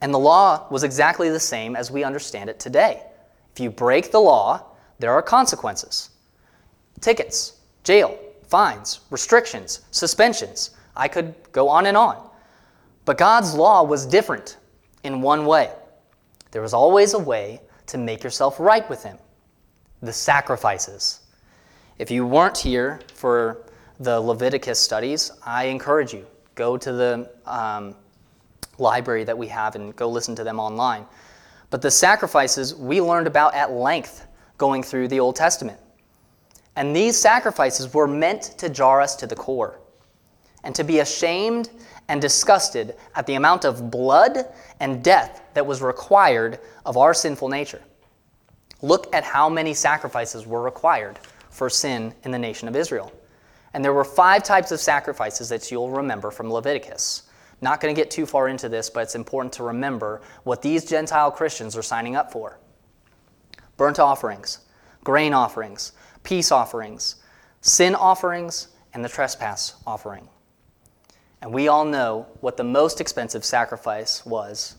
And 0.00 0.12
the 0.12 0.18
law 0.18 0.66
was 0.70 0.84
exactly 0.84 1.30
the 1.30 1.40
same 1.40 1.76
as 1.76 1.90
we 1.90 2.04
understand 2.04 2.50
it 2.50 2.60
today. 2.60 3.02
If 3.52 3.60
you 3.60 3.70
break 3.70 4.10
the 4.10 4.20
law, 4.20 4.64
there 4.98 5.12
are 5.12 5.22
consequences 5.22 6.10
tickets, 7.00 7.60
jail, 7.82 8.18
fines, 8.46 9.00
restrictions, 9.10 9.80
suspensions. 9.90 10.70
I 10.96 11.08
could 11.08 11.34
go 11.52 11.68
on 11.68 11.86
and 11.86 11.96
on. 11.96 12.30
But 13.04 13.18
God's 13.18 13.54
law 13.54 13.82
was 13.82 14.06
different 14.06 14.56
in 15.02 15.20
one 15.20 15.44
way. 15.44 15.70
There 16.50 16.62
was 16.62 16.72
always 16.72 17.14
a 17.14 17.18
way 17.18 17.60
to 17.86 17.98
make 17.98 18.22
yourself 18.22 18.58
right 18.60 18.88
with 18.88 19.02
Him 19.02 19.18
the 20.02 20.12
sacrifices. 20.12 21.20
If 21.96 22.10
you 22.10 22.26
weren't 22.26 22.58
here 22.58 23.00
for 23.14 23.62
the 24.00 24.20
Leviticus 24.20 24.80
studies, 24.80 25.30
I 25.46 25.66
encourage 25.66 26.12
you 26.12 26.26
go 26.56 26.76
to 26.76 26.92
the 26.92 27.30
um, 27.46 27.94
library 28.78 29.22
that 29.24 29.38
we 29.38 29.46
have 29.48 29.76
and 29.76 29.94
go 29.94 30.08
listen 30.08 30.34
to 30.36 30.44
them 30.44 30.58
online. 30.58 31.06
But 31.70 31.82
the 31.82 31.90
sacrifices 31.90 32.74
we 32.74 33.00
learned 33.00 33.28
about 33.28 33.54
at 33.54 33.70
length 33.70 34.26
going 34.58 34.82
through 34.82 35.08
the 35.08 35.20
Old 35.20 35.36
Testament. 35.36 35.78
And 36.74 36.94
these 36.94 37.16
sacrifices 37.16 37.94
were 37.94 38.08
meant 38.08 38.58
to 38.58 38.68
jar 38.68 39.00
us 39.00 39.14
to 39.16 39.26
the 39.28 39.36
core 39.36 39.78
and 40.64 40.74
to 40.74 40.82
be 40.82 40.98
ashamed 40.98 41.70
and 42.08 42.20
disgusted 42.20 42.96
at 43.14 43.26
the 43.26 43.34
amount 43.34 43.64
of 43.64 43.92
blood 43.92 44.46
and 44.80 45.02
death 45.04 45.42
that 45.54 45.64
was 45.64 45.80
required 45.80 46.58
of 46.84 46.96
our 46.96 47.14
sinful 47.14 47.48
nature. 47.48 47.82
Look 48.82 49.14
at 49.14 49.22
how 49.22 49.48
many 49.48 49.74
sacrifices 49.74 50.44
were 50.44 50.62
required 50.62 51.20
for 51.54 51.70
sin 51.70 52.12
in 52.24 52.32
the 52.32 52.38
nation 52.38 52.66
of 52.66 52.74
Israel. 52.74 53.12
And 53.72 53.84
there 53.84 53.92
were 53.92 54.04
five 54.04 54.42
types 54.42 54.72
of 54.72 54.80
sacrifices 54.80 55.48
that 55.50 55.70
you'll 55.70 55.90
remember 55.90 56.32
from 56.32 56.52
Leviticus. 56.52 57.22
Not 57.60 57.80
going 57.80 57.94
to 57.94 58.00
get 58.00 58.10
too 58.10 58.26
far 58.26 58.48
into 58.48 58.68
this, 58.68 58.90
but 58.90 59.04
it's 59.04 59.14
important 59.14 59.52
to 59.54 59.62
remember 59.62 60.20
what 60.42 60.62
these 60.62 60.84
Gentile 60.84 61.30
Christians 61.30 61.76
are 61.76 61.82
signing 61.82 62.16
up 62.16 62.32
for 62.32 62.58
burnt 63.76 64.00
offerings, 64.00 64.60
grain 65.04 65.32
offerings, 65.32 65.92
peace 66.24 66.50
offerings, 66.50 67.16
sin 67.60 67.94
offerings, 67.94 68.68
and 68.92 69.04
the 69.04 69.08
trespass 69.08 69.74
offering. 69.86 70.28
And 71.40 71.54
we 71.54 71.68
all 71.68 71.84
know 71.84 72.26
what 72.40 72.56
the 72.56 72.64
most 72.64 73.00
expensive 73.00 73.44
sacrifice 73.44 74.26
was 74.26 74.74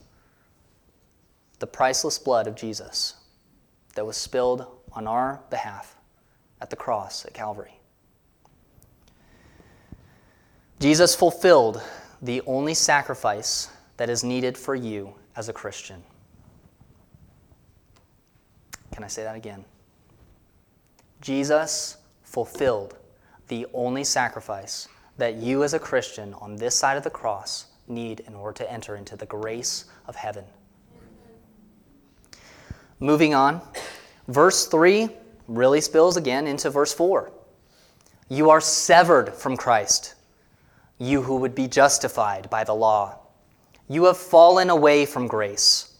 the 1.60 1.68
priceless 1.68 2.20
blood 2.20 2.48
of 2.48 2.56
Jesus 2.56 3.16
that 3.96 4.06
was 4.06 4.18
spilled 4.18 4.66
on 4.92 5.08
our 5.08 5.42
behalf 5.50 5.95
at 6.66 6.72
the 6.72 6.76
cross 6.76 7.26
at 7.26 7.34
Calvary. 7.36 7.80
Jesus 10.80 11.14
fulfilled 11.14 11.80
the 12.24 12.42
only 12.48 12.74
sacrifice 12.74 13.70
that 13.98 14.10
is 14.10 14.24
needed 14.24 14.58
for 14.58 14.74
you 14.74 15.14
as 15.36 15.48
a 15.48 15.54
Christian. 15.54 16.02
Can 18.92 19.04
I 19.04 19.08
say 19.08 19.22
that 19.22 19.36
again? 19.36 19.64
Jesus 21.22 21.98
fulfilled 22.24 22.98
the 23.48 23.68
only 23.72 24.04
sacrifice 24.04 24.88
that 25.20 25.36
you 25.36 25.64
as 25.64 25.76
a 25.76 25.80
Christian 25.80 26.34
on 26.42 26.56
this 26.56 26.74
side 26.74 26.98
of 26.98 27.04
the 27.04 27.12
cross 27.12 27.68
need 27.88 28.22
in 28.22 28.34
order 28.34 28.58
to 28.58 28.72
enter 28.72 28.96
into 28.96 29.16
the 29.16 29.28
grace 29.28 29.86
of 30.08 30.16
heaven. 30.16 30.46
Moving 33.00 33.36
on, 33.36 33.62
verse 34.28 34.66
3 34.66 35.10
really 35.48 35.82
spills 35.82 36.18
again 36.18 36.48
into 36.48 36.70
verse 36.70 36.94
4. 36.94 37.32
You 38.30 38.50
are 38.50 38.62
severed 38.62 39.34
from 39.34 39.56
Christ, 39.56 40.16
you 40.98 41.22
who 41.22 41.38
would 41.38 41.54
be 41.54 41.68
justified 41.68 42.50
by 42.50 42.64
the 42.64 42.74
law. 42.74 43.20
You 43.88 44.06
have 44.06 44.18
fallen 44.18 44.70
away 44.70 45.06
from 45.06 45.28
grace. 45.28 45.98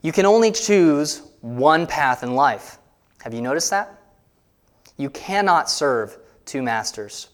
You 0.00 0.12
can 0.12 0.26
only 0.26 0.52
choose 0.52 1.22
one 1.40 1.86
path 1.86 2.22
in 2.22 2.34
life. 2.34 2.78
Have 3.22 3.34
you 3.34 3.42
noticed 3.42 3.70
that? 3.70 4.00
You 4.96 5.10
cannot 5.10 5.68
serve 5.68 6.16
two 6.44 6.62
masters. 6.62 7.28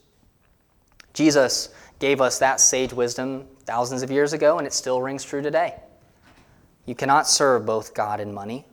Jesus 1.12 1.68
gave 1.98 2.20
us 2.20 2.38
that 2.38 2.60
sage 2.60 2.92
wisdom 2.92 3.46
thousands 3.64 4.02
of 4.02 4.10
years 4.10 4.32
ago, 4.32 4.58
and 4.58 4.66
it 4.66 4.72
still 4.72 5.02
rings 5.02 5.22
true 5.22 5.42
today. 5.42 5.74
You 6.86 6.94
cannot 6.94 7.28
serve 7.28 7.66
both 7.66 7.94
God 7.94 8.20
and 8.20 8.34
money. 8.34 8.66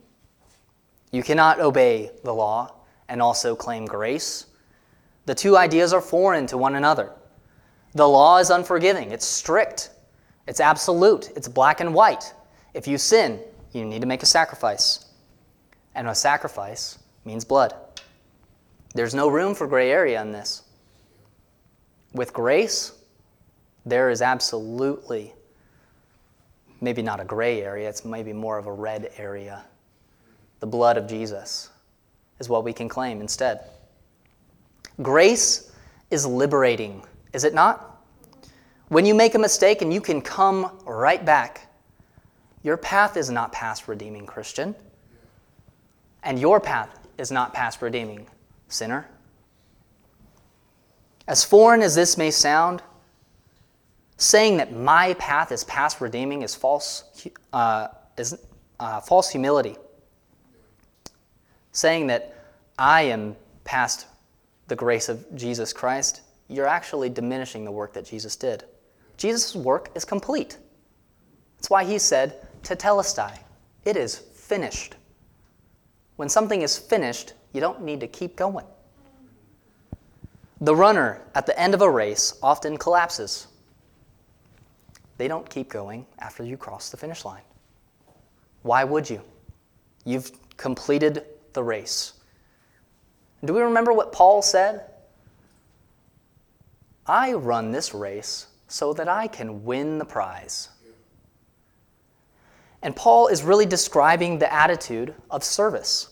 You 1.10 1.22
cannot 1.22 1.60
obey 1.60 2.10
the 2.24 2.34
law 2.34 2.74
and 3.08 3.22
also 3.22 3.56
claim 3.56 3.86
grace. 3.86 4.46
The 5.26 5.34
two 5.34 5.56
ideas 5.56 5.92
are 5.92 6.00
foreign 6.00 6.46
to 6.48 6.58
one 6.58 6.74
another. 6.74 7.12
The 7.94 8.08
law 8.08 8.38
is 8.38 8.50
unforgiving, 8.50 9.10
it's 9.10 9.24
strict, 9.24 9.90
it's 10.46 10.60
absolute, 10.60 11.30
it's 11.36 11.48
black 11.48 11.80
and 11.80 11.94
white. 11.94 12.32
If 12.74 12.86
you 12.86 12.98
sin, 12.98 13.40
you 13.72 13.84
need 13.84 14.00
to 14.00 14.06
make 14.06 14.22
a 14.22 14.26
sacrifice. 14.26 15.06
And 15.94 16.08
a 16.08 16.14
sacrifice 16.14 16.98
means 17.24 17.44
blood. 17.44 17.74
There's 18.94 19.14
no 19.14 19.28
room 19.28 19.54
for 19.54 19.66
gray 19.66 19.90
area 19.90 20.20
in 20.20 20.32
this. 20.32 20.62
With 22.12 22.32
grace, 22.32 22.92
there 23.84 24.10
is 24.10 24.22
absolutely 24.22 25.34
maybe 26.80 27.02
not 27.02 27.20
a 27.20 27.24
gray 27.24 27.62
area, 27.62 27.88
it's 27.88 28.04
maybe 28.04 28.32
more 28.32 28.58
of 28.58 28.66
a 28.66 28.72
red 28.72 29.10
area. 29.16 29.64
The 30.60 30.66
blood 30.66 30.96
of 30.96 31.06
Jesus 31.06 31.70
is 32.40 32.48
what 32.48 32.64
we 32.64 32.72
can 32.72 32.88
claim 32.88 33.20
instead. 33.20 33.60
Grace 35.02 35.72
is 36.10 36.26
liberating, 36.26 37.04
is 37.32 37.44
it 37.44 37.54
not? 37.54 38.02
When 38.88 39.04
you 39.04 39.14
make 39.14 39.34
a 39.34 39.38
mistake 39.38 39.82
and 39.82 39.92
you 39.92 40.00
can 40.00 40.20
come 40.20 40.78
right 40.84 41.24
back, 41.24 41.68
your 42.62 42.76
path 42.76 43.16
is 43.16 43.30
not 43.30 43.52
past 43.52 43.86
redeeming 43.86 44.26
Christian, 44.26 44.74
and 46.22 46.38
your 46.38 46.58
path 46.58 46.98
is 47.18 47.30
not 47.30 47.54
past 47.54 47.80
redeeming 47.82 48.26
sinner. 48.68 49.08
As 51.28 51.44
foreign 51.44 51.82
as 51.82 51.94
this 51.94 52.16
may 52.16 52.30
sound, 52.30 52.82
saying 54.16 54.56
that 54.56 54.72
my 54.72 55.14
path 55.14 55.52
is 55.52 55.62
past 55.64 56.00
redeeming 56.00 56.42
is 56.42 56.54
false, 56.54 57.04
uh, 57.52 57.88
is 58.16 58.36
uh, 58.80 59.00
false 59.00 59.30
humility. 59.30 59.76
Saying 61.78 62.08
that 62.08 62.34
I 62.76 63.02
am 63.02 63.36
past 63.62 64.08
the 64.66 64.74
grace 64.74 65.08
of 65.08 65.24
Jesus 65.36 65.72
Christ, 65.72 66.22
you're 66.48 66.66
actually 66.66 67.08
diminishing 67.08 67.64
the 67.64 67.70
work 67.70 67.92
that 67.92 68.04
Jesus 68.04 68.34
did. 68.34 68.64
Jesus' 69.16 69.54
work 69.54 69.92
is 69.94 70.04
complete. 70.04 70.58
That's 71.56 71.70
why 71.70 71.84
he 71.84 72.00
said, 72.00 72.44
Tetelestai, 72.64 73.38
it 73.84 73.96
is 73.96 74.18
finished. 74.18 74.96
When 76.16 76.28
something 76.28 76.62
is 76.62 76.76
finished, 76.76 77.34
you 77.52 77.60
don't 77.60 77.80
need 77.82 78.00
to 78.00 78.08
keep 78.08 78.34
going. 78.34 78.66
The 80.60 80.74
runner 80.74 81.22
at 81.36 81.46
the 81.46 81.56
end 81.56 81.74
of 81.74 81.82
a 81.82 81.88
race 81.88 82.36
often 82.42 82.76
collapses 82.76 83.46
they 85.16 85.28
don't 85.28 85.48
keep 85.48 85.68
going 85.68 86.06
after 86.18 86.42
you 86.42 86.56
cross 86.56 86.90
the 86.90 86.96
finish 86.96 87.24
line. 87.24 87.42
Why 88.62 88.82
would 88.82 89.08
you? 89.08 89.22
You've 90.04 90.32
completed 90.56 91.24
the 91.58 91.64
race. 91.64 92.12
Do 93.44 93.52
we 93.52 93.62
remember 93.62 93.92
what 93.92 94.12
Paul 94.12 94.42
said? 94.42 94.84
I 97.04 97.32
run 97.32 97.72
this 97.72 97.92
race 97.92 98.46
so 98.68 98.92
that 98.92 99.08
I 99.08 99.26
can 99.26 99.64
win 99.64 99.98
the 99.98 100.04
prize. 100.04 100.68
And 102.80 102.94
Paul 102.94 103.26
is 103.26 103.42
really 103.42 103.66
describing 103.66 104.38
the 104.38 104.52
attitude 104.52 105.12
of 105.32 105.42
service. 105.42 106.10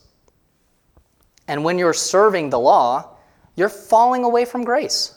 And 1.46 1.62
when 1.62 1.78
you're 1.78 1.92
serving 1.94 2.50
the 2.50 2.58
law, 2.58 3.16
you're 3.54 3.68
falling 3.68 4.24
away 4.24 4.44
from 4.44 4.64
grace. 4.64 5.14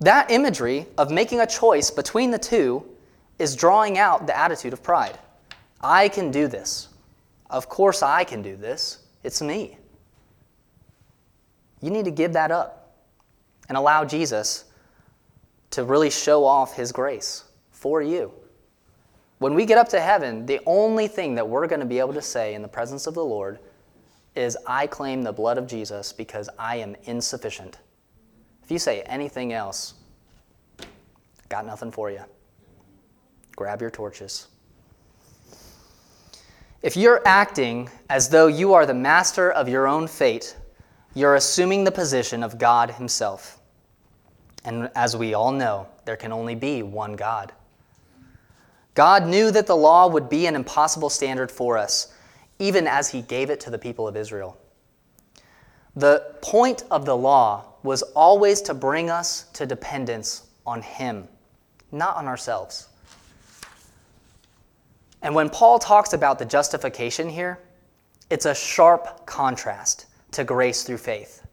That 0.00 0.30
imagery 0.30 0.86
of 0.96 1.10
making 1.10 1.40
a 1.40 1.46
choice 1.46 1.90
between 1.90 2.30
the 2.30 2.38
two 2.38 2.82
is 3.38 3.56
drawing 3.56 3.98
out 3.98 4.26
the 4.26 4.34
attitude 4.34 4.72
of 4.72 4.82
pride. 4.82 5.18
I 5.82 6.08
can 6.08 6.30
do 6.30 6.48
this. 6.48 6.88
Of 7.50 7.68
course, 7.68 8.02
I 8.02 8.24
can 8.24 8.40
do 8.40 8.56
this. 8.56 9.01
It's 9.22 9.40
me. 9.40 9.78
You 11.80 11.90
need 11.90 12.04
to 12.04 12.10
give 12.10 12.32
that 12.34 12.50
up 12.50 12.94
and 13.68 13.76
allow 13.76 14.04
Jesus 14.04 14.64
to 15.70 15.84
really 15.84 16.10
show 16.10 16.44
off 16.44 16.74
his 16.74 16.92
grace 16.92 17.44
for 17.70 18.02
you. 18.02 18.32
When 19.38 19.54
we 19.54 19.66
get 19.66 19.78
up 19.78 19.88
to 19.88 20.00
heaven, 20.00 20.46
the 20.46 20.60
only 20.66 21.08
thing 21.08 21.34
that 21.34 21.48
we're 21.48 21.66
going 21.66 21.80
to 21.80 21.86
be 21.86 21.98
able 21.98 22.14
to 22.14 22.22
say 22.22 22.54
in 22.54 22.62
the 22.62 22.68
presence 22.68 23.06
of 23.06 23.14
the 23.14 23.24
Lord 23.24 23.58
is, 24.36 24.56
I 24.66 24.86
claim 24.86 25.22
the 25.22 25.32
blood 25.32 25.58
of 25.58 25.66
Jesus 25.66 26.12
because 26.12 26.48
I 26.58 26.76
am 26.76 26.94
insufficient. 27.04 27.78
If 28.62 28.70
you 28.70 28.78
say 28.78 29.02
anything 29.02 29.52
else, 29.52 29.94
got 31.48 31.66
nothing 31.66 31.90
for 31.90 32.10
you. 32.10 32.22
Grab 33.56 33.80
your 33.80 33.90
torches. 33.90 34.46
If 36.82 36.96
you're 36.96 37.22
acting 37.24 37.88
as 38.10 38.28
though 38.28 38.48
you 38.48 38.74
are 38.74 38.86
the 38.86 38.94
master 38.94 39.52
of 39.52 39.68
your 39.68 39.86
own 39.86 40.08
fate, 40.08 40.56
you're 41.14 41.36
assuming 41.36 41.84
the 41.84 41.92
position 41.92 42.42
of 42.42 42.58
God 42.58 42.90
Himself. 42.90 43.60
And 44.64 44.90
as 44.96 45.16
we 45.16 45.34
all 45.34 45.52
know, 45.52 45.86
there 46.04 46.16
can 46.16 46.32
only 46.32 46.56
be 46.56 46.82
one 46.82 47.14
God. 47.14 47.52
God 48.94 49.26
knew 49.26 49.52
that 49.52 49.68
the 49.68 49.76
law 49.76 50.08
would 50.08 50.28
be 50.28 50.46
an 50.46 50.56
impossible 50.56 51.08
standard 51.08 51.52
for 51.52 51.78
us, 51.78 52.12
even 52.58 52.88
as 52.88 53.08
He 53.08 53.22
gave 53.22 53.48
it 53.48 53.60
to 53.60 53.70
the 53.70 53.78
people 53.78 54.08
of 54.08 54.16
Israel. 54.16 54.58
The 55.94 56.34
point 56.42 56.82
of 56.90 57.04
the 57.04 57.16
law 57.16 57.74
was 57.84 58.02
always 58.02 58.60
to 58.62 58.74
bring 58.74 59.08
us 59.08 59.44
to 59.52 59.66
dependence 59.66 60.48
on 60.66 60.82
Him, 60.82 61.28
not 61.92 62.16
on 62.16 62.26
ourselves. 62.26 62.88
And 65.22 65.34
when 65.34 65.48
Paul 65.48 65.78
talks 65.78 66.12
about 66.12 66.38
the 66.38 66.44
justification 66.44 67.28
here, 67.28 67.60
it's 68.28 68.46
a 68.46 68.54
sharp 68.54 69.24
contrast 69.24 70.06
to 70.32 70.44
grace 70.44 70.82
through 70.82 70.98
faith. 70.98 71.46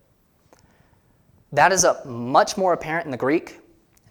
That 1.52 1.72
is 1.72 1.84
a 1.84 2.04
much 2.06 2.58
more 2.58 2.74
apparent 2.74 3.06
in 3.06 3.12
the 3.12 3.18
Greek. 3.18 3.60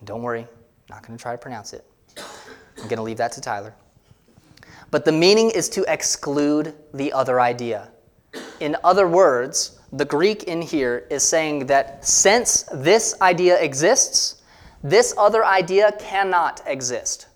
Don't 0.05 0.23
worry, 0.23 0.41
I'm 0.41 0.49
not 0.91 1.07
going 1.07 1.17
to 1.17 1.23
try 1.23 1.33
to 1.33 1.39
pronounce 1.39 1.73
it. 1.73 1.85
I'm 2.17 2.85
going 2.85 2.97
to 2.97 3.03
leave 3.03 3.17
that 3.17 3.33
to 3.33 3.41
Tyler. 3.41 3.75
But 4.91 5.05
the 5.05 5.13
meaning 5.13 5.51
is 5.51 5.69
to 5.71 5.85
exclude 5.93 6.75
the 6.95 7.13
other 7.13 7.41
idea. 7.41 7.91
In 8.61 8.77
other 8.85 9.09
words, 9.09 9.81
the 9.93 10.05
Greek 10.05 10.45
in 10.45 10.63
here 10.63 11.07
is 11.11 11.23
saying 11.23 11.67
that 11.67 12.05
since 12.05 12.65
this 12.73 13.15
idea 13.21 13.61
exists, 13.61 14.43
this 14.83 15.15
other 15.19 15.45
idea 15.45 15.93
cannot 15.99 16.63
exist. 16.67 17.27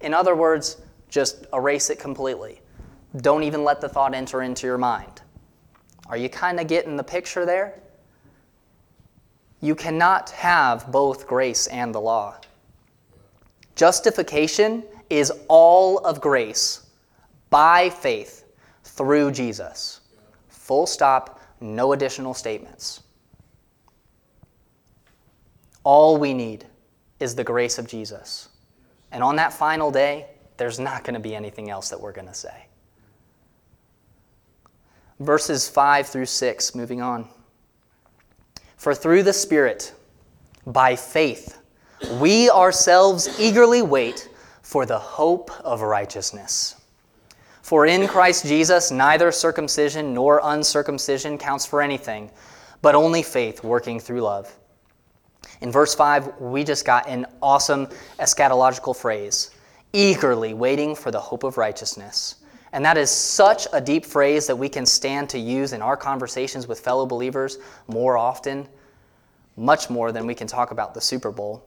In 0.00 0.12
other 0.14 0.34
words, 0.34 0.76
just 1.10 1.46
erase 1.52 1.90
it 1.90 1.98
completely. 1.98 2.60
Don't 3.18 3.42
even 3.42 3.64
let 3.64 3.80
the 3.80 3.88
thought 3.88 4.14
enter 4.14 4.42
into 4.42 4.66
your 4.66 4.78
mind. 4.78 5.20
Are 6.08 6.16
you 6.16 6.28
kind 6.28 6.58
of 6.58 6.66
getting 6.66 6.96
the 6.96 7.04
picture 7.04 7.44
there? 7.44 7.80
You 9.60 9.74
cannot 9.74 10.30
have 10.30 10.90
both 10.90 11.26
grace 11.26 11.66
and 11.66 11.94
the 11.94 12.00
law. 12.00 12.36
Justification 13.74 14.84
is 15.10 15.32
all 15.48 15.98
of 15.98 16.20
grace 16.20 16.86
by 17.50 17.90
faith 17.90 18.44
through 18.84 19.32
Jesus. 19.32 20.00
Full 20.48 20.86
stop, 20.86 21.40
no 21.60 21.92
additional 21.92 22.32
statements. 22.32 23.02
All 25.82 26.16
we 26.16 26.32
need 26.32 26.66
is 27.18 27.34
the 27.34 27.44
grace 27.44 27.78
of 27.78 27.86
Jesus. 27.86 28.48
And 29.12 29.22
on 29.22 29.36
that 29.36 29.52
final 29.52 29.90
day, 29.90 30.26
there's 30.60 30.78
not 30.78 31.04
going 31.04 31.14
to 31.14 31.20
be 31.20 31.34
anything 31.34 31.70
else 31.70 31.88
that 31.88 31.98
we're 31.98 32.12
going 32.12 32.26
to 32.26 32.34
say. 32.34 32.66
Verses 35.18 35.66
5 35.66 36.06
through 36.06 36.26
6, 36.26 36.74
moving 36.74 37.00
on. 37.00 37.26
For 38.76 38.94
through 38.94 39.22
the 39.22 39.32
Spirit, 39.32 39.94
by 40.66 40.96
faith, 40.96 41.62
we 42.20 42.50
ourselves 42.50 43.40
eagerly 43.40 43.80
wait 43.80 44.28
for 44.60 44.84
the 44.84 44.98
hope 44.98 45.50
of 45.64 45.80
righteousness. 45.80 46.76
For 47.62 47.86
in 47.86 48.06
Christ 48.06 48.44
Jesus, 48.44 48.90
neither 48.90 49.32
circumcision 49.32 50.12
nor 50.12 50.42
uncircumcision 50.44 51.38
counts 51.38 51.64
for 51.64 51.80
anything, 51.80 52.30
but 52.82 52.94
only 52.94 53.22
faith 53.22 53.64
working 53.64 53.98
through 53.98 54.20
love. 54.20 54.54
In 55.62 55.72
verse 55.72 55.94
5, 55.94 56.38
we 56.38 56.64
just 56.64 56.84
got 56.84 57.08
an 57.08 57.24
awesome 57.40 57.86
eschatological 58.18 58.94
phrase 58.94 59.52
eagerly 59.92 60.54
waiting 60.54 60.94
for 60.94 61.10
the 61.10 61.20
hope 61.20 61.44
of 61.44 61.58
righteousness. 61.58 62.36
And 62.72 62.84
that 62.84 62.96
is 62.96 63.10
such 63.10 63.66
a 63.72 63.80
deep 63.80 64.06
phrase 64.06 64.46
that 64.46 64.56
we 64.56 64.68
can 64.68 64.86
stand 64.86 65.28
to 65.30 65.38
use 65.38 65.72
in 65.72 65.82
our 65.82 65.96
conversations 65.96 66.68
with 66.68 66.80
fellow 66.80 67.04
believers 67.04 67.58
more 67.88 68.16
often, 68.16 68.68
much 69.56 69.90
more 69.90 70.12
than 70.12 70.26
we 70.26 70.34
can 70.34 70.46
talk 70.46 70.70
about 70.70 70.94
the 70.94 71.00
Super 71.00 71.32
Bowl. 71.32 71.64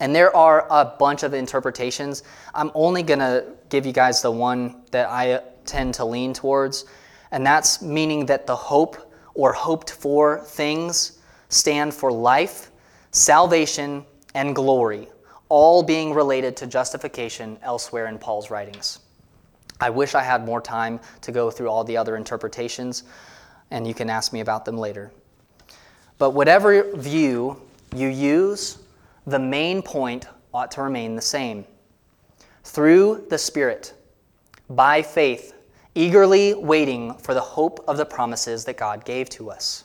And 0.00 0.14
there 0.14 0.34
are 0.34 0.66
a 0.70 0.84
bunch 0.84 1.22
of 1.22 1.32
interpretations. 1.32 2.24
I'm 2.54 2.72
only 2.74 3.04
going 3.04 3.20
to 3.20 3.46
give 3.68 3.86
you 3.86 3.92
guys 3.92 4.20
the 4.20 4.32
one 4.32 4.82
that 4.90 5.08
I 5.08 5.40
tend 5.64 5.94
to 5.94 6.04
lean 6.04 6.34
towards, 6.34 6.86
and 7.30 7.46
that's 7.46 7.80
meaning 7.80 8.26
that 8.26 8.48
the 8.48 8.56
hope 8.56 9.12
or 9.34 9.52
hoped 9.52 9.92
for 9.92 10.40
things 10.40 11.18
stand 11.48 11.94
for 11.94 12.10
life 12.10 12.72
salvation, 13.12 14.04
and 14.34 14.54
glory, 14.54 15.06
all 15.52 15.82
being 15.82 16.14
related 16.14 16.56
to 16.56 16.66
justification 16.66 17.58
elsewhere 17.60 18.06
in 18.06 18.18
Paul's 18.18 18.50
writings. 18.50 19.00
I 19.82 19.90
wish 19.90 20.14
I 20.14 20.22
had 20.22 20.46
more 20.46 20.62
time 20.62 20.98
to 21.20 21.30
go 21.30 21.50
through 21.50 21.68
all 21.68 21.84
the 21.84 21.94
other 21.94 22.16
interpretations, 22.16 23.02
and 23.70 23.86
you 23.86 23.92
can 23.92 24.08
ask 24.08 24.32
me 24.32 24.40
about 24.40 24.64
them 24.64 24.78
later. 24.78 25.12
But 26.16 26.30
whatever 26.30 26.96
view 26.96 27.60
you 27.94 28.08
use, 28.08 28.78
the 29.26 29.38
main 29.38 29.82
point 29.82 30.26
ought 30.54 30.70
to 30.70 30.80
remain 30.80 31.16
the 31.16 31.20
same. 31.20 31.66
Through 32.64 33.26
the 33.28 33.36
Spirit, 33.36 33.92
by 34.70 35.02
faith, 35.02 35.52
eagerly 35.94 36.54
waiting 36.54 37.12
for 37.18 37.34
the 37.34 37.42
hope 37.42 37.84
of 37.86 37.98
the 37.98 38.06
promises 38.06 38.64
that 38.64 38.78
God 38.78 39.04
gave 39.04 39.28
to 39.28 39.50
us. 39.50 39.84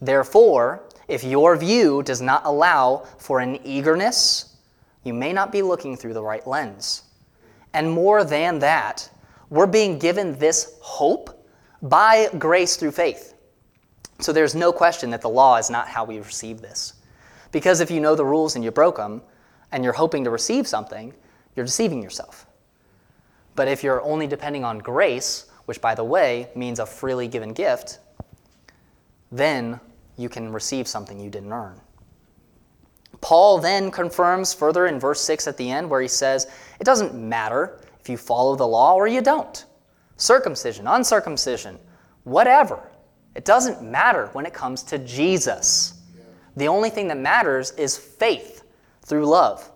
Therefore, 0.00 0.84
if 1.08 1.24
your 1.24 1.56
view 1.56 2.04
does 2.04 2.20
not 2.20 2.42
allow 2.44 3.08
for 3.18 3.40
an 3.40 3.58
eagerness, 3.64 4.47
you 5.08 5.14
may 5.14 5.32
not 5.32 5.50
be 5.50 5.62
looking 5.62 5.96
through 5.96 6.14
the 6.14 6.22
right 6.22 6.46
lens. 6.46 7.02
And 7.74 7.90
more 7.90 8.22
than 8.22 8.60
that, 8.60 9.10
we're 9.50 9.66
being 9.66 9.98
given 9.98 10.38
this 10.38 10.76
hope 10.80 11.44
by 11.82 12.28
grace 12.38 12.76
through 12.76 12.92
faith. 12.92 13.34
So 14.20 14.32
there's 14.32 14.54
no 14.54 14.72
question 14.72 15.10
that 15.10 15.22
the 15.22 15.28
law 15.28 15.56
is 15.56 15.70
not 15.70 15.88
how 15.88 16.04
we 16.04 16.18
receive 16.18 16.60
this. 16.60 16.92
Because 17.50 17.80
if 17.80 17.90
you 17.90 17.98
know 17.98 18.14
the 18.14 18.24
rules 18.24 18.54
and 18.54 18.64
you 18.64 18.70
broke 18.70 18.96
them, 18.96 19.22
and 19.72 19.84
you're 19.84 19.92
hoping 19.92 20.24
to 20.24 20.30
receive 20.30 20.66
something, 20.66 21.12
you're 21.54 21.66
deceiving 21.66 22.02
yourself. 22.02 22.46
But 23.54 23.68
if 23.68 23.82
you're 23.82 24.02
only 24.02 24.26
depending 24.26 24.64
on 24.64 24.78
grace, 24.78 25.46
which 25.66 25.80
by 25.80 25.94
the 25.94 26.04
way 26.04 26.48
means 26.54 26.78
a 26.78 26.86
freely 26.86 27.28
given 27.28 27.52
gift, 27.52 27.98
then 29.30 29.80
you 30.16 30.28
can 30.28 30.52
receive 30.52 30.88
something 30.88 31.20
you 31.20 31.30
didn't 31.30 31.52
earn. 31.52 31.80
Paul 33.20 33.58
then 33.58 33.90
confirms 33.90 34.54
further 34.54 34.86
in 34.86 35.00
verse 35.00 35.20
6 35.20 35.46
at 35.48 35.56
the 35.56 35.70
end 35.70 35.90
where 35.90 36.00
he 36.00 36.08
says, 36.08 36.46
It 36.80 36.84
doesn't 36.84 37.14
matter 37.14 37.80
if 38.00 38.08
you 38.08 38.16
follow 38.16 38.54
the 38.56 38.66
law 38.66 38.94
or 38.94 39.06
you 39.06 39.20
don't. 39.20 39.64
Circumcision, 40.16 40.86
uncircumcision, 40.86 41.78
whatever. 42.24 42.90
It 43.34 43.44
doesn't 43.44 43.82
matter 43.82 44.28
when 44.32 44.46
it 44.46 44.54
comes 44.54 44.82
to 44.84 44.98
Jesus. 44.98 45.94
The 46.56 46.68
only 46.68 46.90
thing 46.90 47.08
that 47.08 47.18
matters 47.18 47.70
is 47.72 47.96
faith 47.96 48.64
through 49.04 49.26
love. 49.26 49.70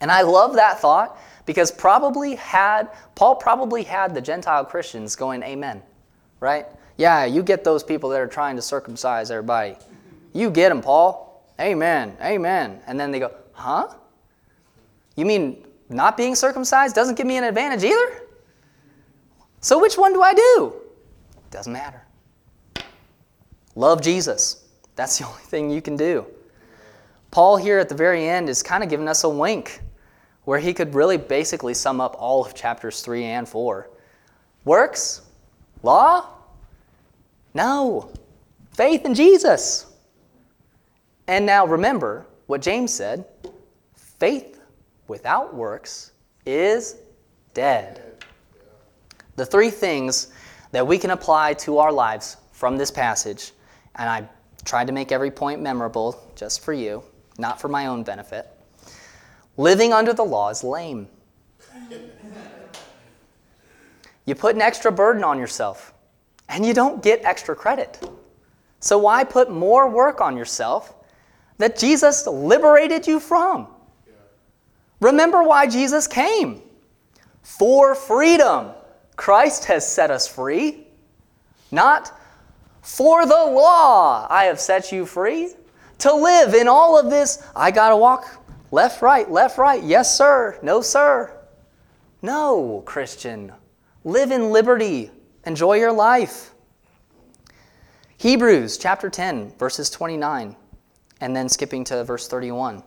And 0.00 0.10
I 0.10 0.22
love 0.22 0.54
that 0.54 0.80
thought 0.80 1.18
because 1.46 1.70
probably 1.70 2.34
had 2.34 2.88
Paul 3.14 3.36
probably 3.36 3.82
had 3.82 4.14
the 4.14 4.20
Gentile 4.20 4.64
Christians 4.64 5.16
going 5.16 5.42
amen, 5.42 5.82
right? 6.40 6.66
Yeah, 6.96 7.24
you 7.24 7.42
get 7.42 7.64
those 7.64 7.82
people 7.82 8.10
that 8.10 8.20
are 8.20 8.26
trying 8.26 8.56
to 8.56 8.62
circumcise 8.62 9.30
everybody. 9.30 9.76
You 10.32 10.50
get 10.50 10.70
them, 10.70 10.80
Paul. 10.80 11.31
Amen. 11.60 12.16
Amen. 12.20 12.80
And 12.86 12.98
then 12.98 13.10
they 13.10 13.18
go, 13.18 13.34
huh? 13.52 13.94
You 15.16 15.26
mean 15.26 15.64
not 15.88 16.16
being 16.16 16.34
circumcised 16.34 16.94
doesn't 16.94 17.16
give 17.16 17.26
me 17.26 17.36
an 17.36 17.44
advantage 17.44 17.84
either? 17.84 18.22
So 19.60 19.78
which 19.78 19.96
one 19.96 20.12
do 20.12 20.22
I 20.22 20.34
do? 20.34 20.74
Doesn't 21.50 21.72
matter. 21.72 22.02
Love 23.74 24.02
Jesus. 24.02 24.64
That's 24.96 25.18
the 25.18 25.26
only 25.26 25.42
thing 25.42 25.70
you 25.70 25.82
can 25.82 25.96
do. 25.96 26.26
Paul 27.30 27.56
here 27.56 27.78
at 27.78 27.88
the 27.88 27.94
very 27.94 28.28
end 28.28 28.48
is 28.48 28.62
kind 28.62 28.82
of 28.82 28.90
giving 28.90 29.08
us 29.08 29.24
a 29.24 29.28
wink 29.28 29.80
where 30.44 30.58
he 30.58 30.74
could 30.74 30.94
really 30.94 31.16
basically 31.16 31.72
sum 31.72 32.00
up 32.00 32.16
all 32.18 32.44
of 32.44 32.54
chapters 32.54 33.00
3 33.00 33.24
and 33.24 33.48
4. 33.48 33.88
Works, 34.64 35.22
law, 35.82 36.28
no. 37.54 38.10
Faith 38.72 39.04
in 39.04 39.14
Jesus. 39.14 39.91
And 41.28 41.46
now 41.46 41.66
remember 41.66 42.26
what 42.46 42.60
James 42.60 42.92
said 42.92 43.24
faith 43.94 44.60
without 45.08 45.54
works 45.54 46.12
is 46.46 46.96
dead. 47.54 48.02
The 49.36 49.46
three 49.46 49.70
things 49.70 50.28
that 50.72 50.86
we 50.86 50.98
can 50.98 51.10
apply 51.10 51.54
to 51.54 51.78
our 51.78 51.92
lives 51.92 52.36
from 52.52 52.76
this 52.76 52.90
passage, 52.90 53.52
and 53.96 54.08
I 54.08 54.28
tried 54.64 54.86
to 54.86 54.92
make 54.92 55.12
every 55.12 55.30
point 55.30 55.60
memorable 55.60 56.30
just 56.36 56.60
for 56.60 56.72
you, 56.72 57.02
not 57.38 57.60
for 57.60 57.68
my 57.68 57.86
own 57.86 58.02
benefit. 58.02 58.48
Living 59.56 59.92
under 59.92 60.12
the 60.12 60.24
law 60.24 60.50
is 60.50 60.64
lame. 60.64 61.08
You 64.24 64.34
put 64.34 64.54
an 64.54 64.62
extra 64.62 64.92
burden 64.92 65.24
on 65.24 65.38
yourself 65.38 65.92
and 66.48 66.64
you 66.64 66.72
don't 66.74 67.02
get 67.02 67.24
extra 67.24 67.56
credit. 67.56 68.00
So 68.80 68.98
why 68.98 69.24
put 69.24 69.50
more 69.50 69.88
work 69.88 70.20
on 70.20 70.36
yourself 70.36 70.94
that 71.58 71.78
Jesus 71.78 72.26
liberated 72.26 73.06
you 73.06 73.20
from? 73.20 73.68
Remember 75.00 75.42
why 75.42 75.66
Jesus 75.66 76.06
came. 76.06 76.62
For 77.42 77.94
freedom. 77.94 78.70
Christ 79.16 79.64
has 79.66 79.86
set 79.86 80.10
us 80.10 80.28
free. 80.28 80.86
Not 81.70 82.16
for 82.82 83.24
the 83.26 83.32
law 83.32 84.26
I 84.28 84.44
have 84.44 84.60
set 84.60 84.92
you 84.92 85.06
free. 85.06 85.54
To 85.98 86.12
live 86.12 86.54
in 86.54 86.68
all 86.68 86.98
of 86.98 87.10
this, 87.10 87.46
I 87.54 87.70
got 87.70 87.90
to 87.90 87.96
walk 87.96 88.26
left, 88.70 89.02
right, 89.02 89.30
left, 89.30 89.58
right. 89.58 89.82
Yes, 89.82 90.16
sir. 90.16 90.58
No, 90.62 90.80
sir. 90.80 91.32
No, 92.22 92.82
Christian. 92.86 93.52
Live 94.04 94.32
in 94.32 94.50
liberty. 94.50 95.10
Enjoy 95.44 95.74
your 95.74 95.92
life. 95.92 96.54
Hebrews 98.16 98.78
chapter 98.78 99.10
10, 99.10 99.54
verses 99.58 99.90
29, 99.90 100.56
and 101.22 101.36
then 101.36 101.48
skipping 101.48 101.84
to 101.84 102.02
verse 102.02 102.26
31. 102.26 102.82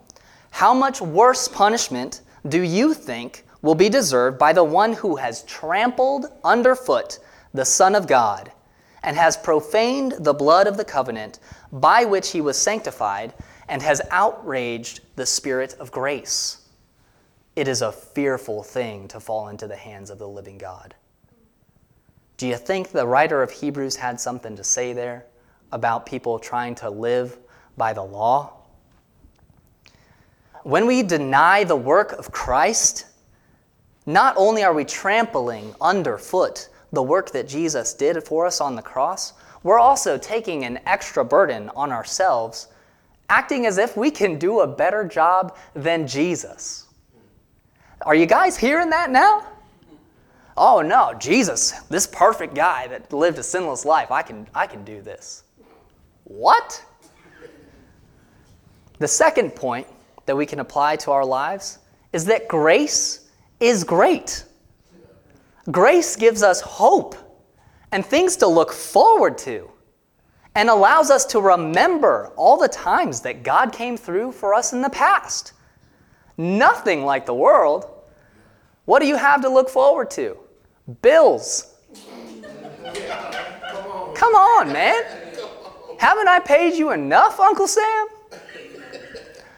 How 0.52 0.74
much 0.74 1.00
worse 1.00 1.48
punishment 1.48 2.22
do 2.50 2.62
you 2.62 2.94
think 2.94 3.46
will 3.62 3.76
be 3.76 3.88
deserved 3.88 4.38
by 4.38 4.52
the 4.52 4.64
one 4.64 4.92
who 4.92 5.16
has 5.16 5.44
trampled 5.44 6.26
underfoot 6.44 7.20
the 7.54 7.64
Son 7.64 7.96
of 7.96 8.08
God 8.08 8.52
and 9.04 9.16
has 9.16 9.38
profaned 9.38 10.16
the 10.20 10.34
blood 10.34 10.68
of 10.68 10.76
the 10.76 10.84
covenant 10.84 11.40
by 11.72 12.04
which 12.04 12.32
he 12.32 12.42
was 12.42 12.58
sanctified 12.58 13.34
and 13.70 13.82
has 13.82 14.02
outraged 14.12 15.00
the 15.16 15.26
Spirit 15.26 15.74
of 15.80 15.90
grace? 15.92 16.68
It 17.56 17.70
is 17.70 17.82
a 17.82 17.92
fearful 17.94 18.64
thing 18.64 19.08
to 19.08 19.22
fall 19.22 19.48
into 19.48 19.66
the 19.66 19.78
hands 19.78 20.10
of 20.10 20.20
the 20.20 20.28
living 20.28 20.58
God. 20.58 20.94
Do 22.36 22.48
you 22.48 22.58
think 22.58 22.90
the 22.90 23.08
writer 23.08 23.42
of 23.42 23.50
Hebrews 23.50 23.96
had 23.96 24.20
something 24.20 24.58
to 24.58 24.64
say 24.64 24.92
there 24.92 25.26
about 25.72 26.06
people 26.06 26.38
trying 26.38 26.76
to 26.76 26.90
live 26.90 27.38
by 27.78 27.94
the 27.94 28.04
law? 28.04 28.54
When 30.64 30.88
we 30.88 31.04
deny 31.04 31.64
the 31.64 31.76
work 31.76 32.12
of 32.14 32.32
Christ, 32.32 33.06
not 34.06 34.36
only 34.38 34.64
are 34.64 34.74
we 34.74 34.86
trampling 34.86 35.76
underfoot 35.80 36.70
the 36.92 37.04
work 37.04 37.32
that 37.32 37.48
Jesus 37.48 37.94
did 37.94 38.24
for 38.24 38.46
us 38.46 38.62
on 38.62 38.76
the 38.76 38.82
cross, 38.82 39.34
we're 39.64 39.80
also 39.80 40.18
taking 40.18 40.64
an 40.64 40.80
extra 40.86 41.26
burden 41.26 41.70
on 41.76 41.92
ourselves, 41.92 42.68
acting 43.30 43.66
as 43.66 43.78
if 43.78 43.98
we 43.98 44.12
can 44.12 44.38
do 44.38 44.62
a 44.62 44.68
better 44.68 45.04
job 45.04 45.58
than 45.74 46.08
Jesus. 46.08 46.88
Are 48.02 48.16
you 48.16 48.26
guys 48.26 48.58
hearing 48.58 48.92
that 48.92 49.10
now? 49.10 49.48
Oh 50.58 50.82
no, 50.82 51.14
Jesus, 51.20 51.72
this 51.90 52.08
perfect 52.08 52.56
guy 52.56 52.88
that 52.88 53.12
lived 53.12 53.40
a 53.40 53.44
sinless 53.44 53.86
life, 53.86 54.12
I 54.12 54.22
can, 54.22 54.48
I 54.54 54.68
can 54.68 54.84
do 54.84 55.02
this. 55.02 55.44
What? 56.24 56.84
The 59.00 59.08
second 59.08 59.56
point 59.56 59.88
that 60.26 60.36
we 60.36 60.46
can 60.46 60.60
apply 60.60 60.96
to 60.98 61.12
our 61.12 61.26
lives 61.26 61.80
is 62.14 62.26
that 62.26 62.48
grace 62.48 63.30
is 63.60 63.84
great. 63.84 64.44
Grace 65.72 66.16
gives 66.16 66.44
us 66.44 66.62
hope 66.62 67.16
and 67.92 68.06
things 68.06 68.38
to 68.38 68.48
look 68.48 68.72
forward 68.72 69.38
to 69.40 69.70
and 70.56 70.70
allows 70.70 71.12
us 71.12 71.26
to 71.26 71.42
remember 71.42 72.32
all 72.38 72.58
the 72.58 72.68
times 72.68 73.22
that 73.22 73.44
God 73.44 73.74
came 73.74 73.98
through 73.98 74.32
for 74.32 74.54
us 74.54 74.72
in 74.74 74.82
the 74.82 74.90
past. 74.90 75.54
Nothing 76.38 77.04
like 77.04 77.26
the 77.26 77.34
world. 77.34 77.86
What 78.86 79.02
do 79.02 79.08
you 79.08 79.18
have 79.18 79.42
to 79.42 79.50
look 79.50 79.70
forward 79.70 80.12
to? 80.12 80.38
Bills. 81.02 81.74
Come 84.16 84.36
on, 84.36 84.72
man. 84.72 85.04
Haven't 85.98 86.28
I 86.28 86.40
paid 86.40 86.76
you 86.76 86.92
enough, 86.92 87.40
Uncle 87.40 87.68
Sam? 87.68 88.08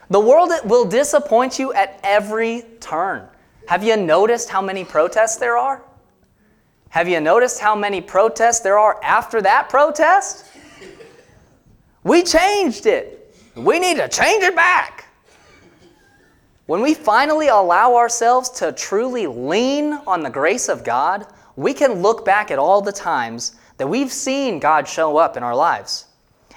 The 0.10 0.20
world 0.20 0.52
will 0.64 0.86
disappoint 0.86 1.60
you 1.60 1.74
at 1.74 2.00
every 2.04 2.64
turn. 2.80 3.28
Have 3.68 3.84
you 3.84 3.98
noticed 3.98 4.50
how 4.50 4.62
many 4.62 4.86
protests 4.86 5.36
there 5.36 5.58
are? 5.58 5.84
Have 6.90 7.10
you 7.10 7.20
noticed 7.20 7.60
how 7.60 7.76
many 7.76 8.00
protests 8.00 8.62
there 8.62 8.80
are 8.80 9.00
after 9.04 9.42
that 9.42 9.70
protest? 9.70 10.46
We 12.04 12.24
changed 12.24 12.86
it. 12.86 13.36
We 13.56 13.80
need 13.80 13.98
to 13.98 14.08
change 14.08 14.44
it 14.44 14.56
back. 14.56 15.06
When 16.68 16.82
we 16.82 16.94
finally 16.94 17.50
allow 17.50 17.96
ourselves 17.96 18.50
to 18.52 18.72
truly 18.72 19.28
lean 19.28 19.94
on 20.08 20.22
the 20.22 20.30
grace 20.30 20.70
of 20.70 20.84
God, 20.84 21.26
we 21.58 21.74
can 21.74 22.02
look 22.02 22.24
back 22.24 22.52
at 22.52 22.60
all 22.60 22.82
the 22.82 22.92
times 22.92 23.56
that 23.78 23.88
we've 23.88 24.12
seen 24.12 24.60
God 24.60 24.88
show 24.88 25.18
up 25.18 25.36
in 25.36 25.44
our 25.44 25.56
lives. 25.56 26.06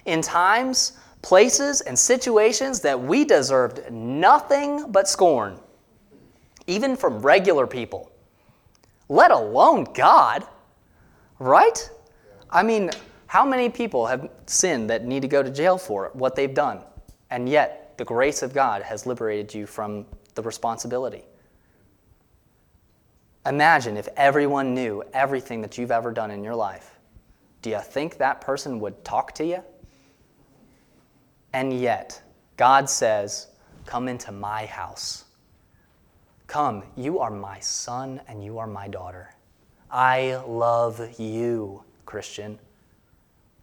In 0.06 0.22
times 0.22 0.92
places, 1.22 1.80
and 1.82 1.98
situations 1.98 2.80
that 2.80 3.00
we 3.00 3.24
deserved 3.24 3.90
nothing 3.90 4.90
but 4.90 5.08
scorn, 5.08 5.58
even 6.66 6.96
from 6.96 7.20
regular 7.20 7.66
people, 7.66 8.10
let 9.08 9.30
alone 9.30 9.84
God. 9.94 10.44
Right? 11.38 11.90
I 12.50 12.62
mean, 12.62 12.90
how 13.26 13.46
many 13.46 13.68
people 13.68 14.06
have 14.06 14.30
sinned 14.46 14.90
that 14.90 15.04
need 15.04 15.22
to 15.22 15.28
go 15.28 15.42
to 15.42 15.50
jail 15.50 15.78
for 15.78 16.10
what 16.14 16.34
they've 16.34 16.52
done? 16.52 16.82
And 17.30 17.48
yet, 17.48 17.94
the 17.96 18.04
grace 18.04 18.42
of 18.42 18.52
God 18.52 18.82
has 18.82 19.06
liberated 19.06 19.54
you 19.54 19.66
from 19.66 20.06
the 20.34 20.42
responsibility. 20.42 21.24
Imagine 23.46 23.96
if 23.96 24.08
everyone 24.16 24.74
knew 24.74 25.02
everything 25.12 25.62
that 25.62 25.78
you've 25.78 25.90
ever 25.90 26.12
done 26.12 26.30
in 26.30 26.44
your 26.44 26.54
life. 26.54 26.98
Do 27.62 27.70
you 27.70 27.80
think 27.80 28.18
that 28.18 28.40
person 28.40 28.80
would 28.80 29.04
talk 29.04 29.32
to 29.36 29.44
you? 29.44 29.62
And 31.52 31.78
yet, 31.78 32.22
God 32.56 32.88
says, 32.88 33.48
Come 33.86 34.08
into 34.08 34.30
my 34.32 34.66
house. 34.66 35.24
Come, 36.46 36.82
you 36.96 37.18
are 37.20 37.30
my 37.30 37.58
son 37.60 38.20
and 38.28 38.44
you 38.44 38.58
are 38.58 38.66
my 38.66 38.88
daughter. 38.88 39.34
I 39.90 40.36
love 40.46 41.18
you, 41.18 41.84
Christian. 42.06 42.58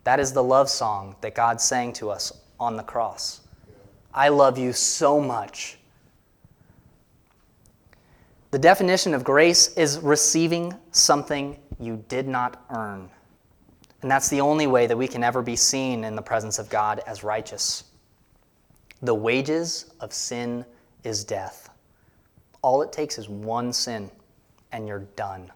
That 0.04 0.20
is 0.20 0.34
the 0.34 0.44
love 0.44 0.70
song 0.70 1.16
that 1.22 1.36
God 1.36 1.62
sang 1.62 1.94
to 1.94 2.10
us 2.10 2.32
on 2.60 2.78
the 2.78 2.84
cross. 2.84 3.42
I 4.14 4.30
love 4.30 4.58
you 4.58 4.74
so 4.74 5.20
much. 5.20 5.78
The 8.52 8.60
definition 8.60 9.14
of 9.14 9.24
grace 9.24 9.74
is 9.76 10.00
receiving 10.00 10.74
something 10.92 11.60
you 11.80 12.04
did 12.08 12.28
not 12.28 12.64
earn. 12.70 13.10
And 14.02 14.12
that's 14.12 14.30
the 14.30 14.42
only 14.42 14.68
way 14.68 14.88
that 14.88 14.98
we 14.98 15.08
can 15.08 15.24
ever 15.24 15.42
be 15.42 15.56
seen 15.56 16.04
in 16.04 16.16
the 16.16 16.22
presence 16.22 16.60
of 16.60 16.70
God 16.70 17.02
as 17.08 17.24
righteous. 17.24 17.86
The 19.02 19.14
wages 19.14 19.92
of 20.00 20.14
sin 20.14 20.66
is 21.04 21.24
death. 21.24 21.70
All 22.62 22.82
it 22.82 22.92
takes 22.92 23.18
is 23.18 23.30
one 23.30 23.74
sin, 23.74 24.12
and 24.72 24.88
you're 24.88 25.08
done. 25.16 25.52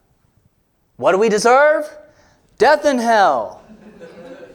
What 0.98 1.12
do 1.12 1.18
we 1.18 1.30
deserve? 1.30 1.90
Death 2.58 2.86
and 2.86 3.00
hell. 3.00 3.64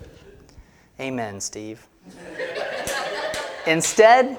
Amen, 1.01 1.40
Steve. 1.40 1.87
Instead, 3.66 4.38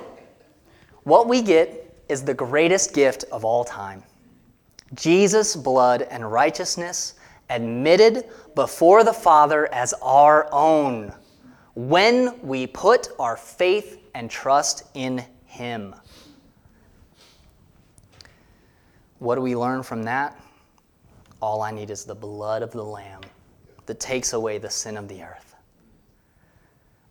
what 1.03 1.27
we 1.27 1.41
get 1.41 1.93
is 2.09 2.23
the 2.23 2.33
greatest 2.33 2.93
gift 2.93 3.25
of 3.31 3.43
all 3.43 3.63
time 3.63 4.03
Jesus' 4.93 5.55
blood 5.55 6.03
and 6.03 6.31
righteousness 6.31 7.15
admitted 7.49 8.25
before 8.55 9.03
the 9.03 9.13
Father 9.13 9.71
as 9.73 9.93
our 10.01 10.47
own 10.51 11.13
when 11.75 12.41
we 12.41 12.67
put 12.67 13.09
our 13.19 13.37
faith 13.37 13.99
and 14.15 14.29
trust 14.29 14.83
in 14.93 15.23
Him. 15.45 15.95
What 19.19 19.35
do 19.35 19.41
we 19.41 19.55
learn 19.55 19.83
from 19.83 20.03
that? 20.03 20.39
All 21.41 21.61
I 21.61 21.71
need 21.71 21.89
is 21.89 22.03
the 22.03 22.15
blood 22.15 22.63
of 22.63 22.71
the 22.71 22.83
Lamb 22.83 23.21
that 23.85 23.99
takes 23.99 24.33
away 24.33 24.57
the 24.57 24.69
sin 24.69 24.97
of 24.97 25.07
the 25.07 25.23
earth. 25.23 25.55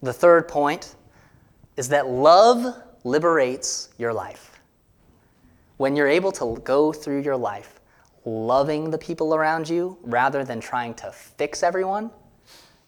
The 0.02 0.12
third 0.12 0.48
point 0.48 0.94
is 1.76 1.88
that 1.88 2.08
love 2.08 2.76
liberates 3.04 3.90
your 3.98 4.12
life. 4.12 4.60
When 5.76 5.94
you're 5.94 6.08
able 6.08 6.32
to 6.32 6.60
go 6.64 6.92
through 6.92 7.22
your 7.22 7.36
life 7.36 7.75
loving 8.26 8.90
the 8.90 8.98
people 8.98 9.34
around 9.34 9.68
you 9.68 9.96
rather 10.02 10.44
than 10.44 10.60
trying 10.60 10.92
to 10.94 11.10
fix 11.12 11.62
everyone, 11.62 12.10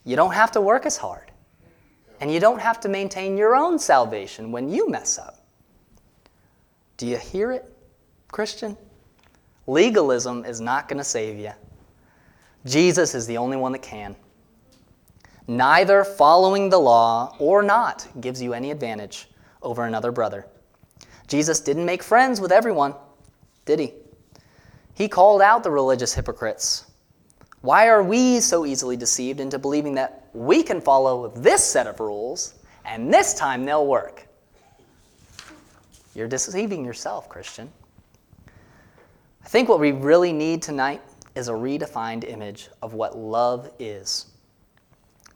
you 0.05 0.17
don't 0.17 0.35
have 0.35 0.51
to 0.53 0.61
work 0.61 0.85
as 0.85 0.97
hard. 0.97 1.31
And 2.21 2.33
you 2.33 2.41
don't 2.41 2.61
have 2.61 2.81
to 2.81 2.89
maintain 2.89 3.39
your 3.39 3.55
own 3.55 3.79
salvation 3.79 4.51
when 4.51 4.69
you 4.69 4.91
mess 4.91 5.19
up. 5.19 5.47
Do 6.97 7.07
you 7.07 7.17
hear 7.17 7.53
it, 7.53 7.73
Christian? 8.33 8.77
Legalism 9.69 10.45
is 10.45 10.61
not 10.61 10.89
going 10.89 10.99
to 10.99 11.05
save 11.05 11.39
you. 11.39 11.53
Jesus 12.67 13.15
is 13.15 13.27
the 13.27 13.37
only 13.37 13.57
one 13.57 13.71
that 13.73 13.83
can. 13.83 14.17
Neither 15.47 16.03
following 16.03 16.69
the 16.69 16.79
law 16.79 17.37
or 17.39 17.63
not 17.63 18.09
gives 18.21 18.43
you 18.43 18.53
any 18.53 18.73
advantage 18.73 19.29
over 19.63 19.85
another 19.85 20.11
brother. 20.11 20.47
Jesus 21.29 21.61
didn't 21.61 21.85
make 21.85 22.03
friends 22.03 22.41
with 22.41 22.51
everyone, 22.51 22.95
did 23.65 23.79
he? 23.79 23.93
He 24.99 25.07
called 25.07 25.41
out 25.41 25.63
the 25.63 25.71
religious 25.71 26.13
hypocrites. 26.13 26.85
Why 27.61 27.87
are 27.87 28.03
we 28.03 28.41
so 28.41 28.67
easily 28.67 28.97
deceived 28.97 29.39
into 29.39 29.57
believing 29.57 29.95
that 29.95 30.29
we 30.33 30.65
can 30.65 30.81
follow 30.81 31.29
this 31.29 31.63
set 31.63 31.87
of 31.87 32.01
rules 32.01 32.55
and 32.85 33.15
this 33.15 33.33
time 33.33 33.65
they'll 33.65 33.87
work? 33.87 34.27
You're 36.17 36.27
deceiving 36.27 36.85
yourself, 36.85 37.29
Christian. 37.29 37.71
I 39.45 39.47
think 39.47 39.69
what 39.69 39.79
we 39.79 39.93
really 39.93 40.33
need 40.33 40.63
tonight 40.63 41.01
is 41.37 41.47
a 41.47 41.53
redefined 41.53 42.29
image 42.29 42.69
of 42.83 42.95
what 42.95 43.17
love 43.17 43.71
is 43.79 44.27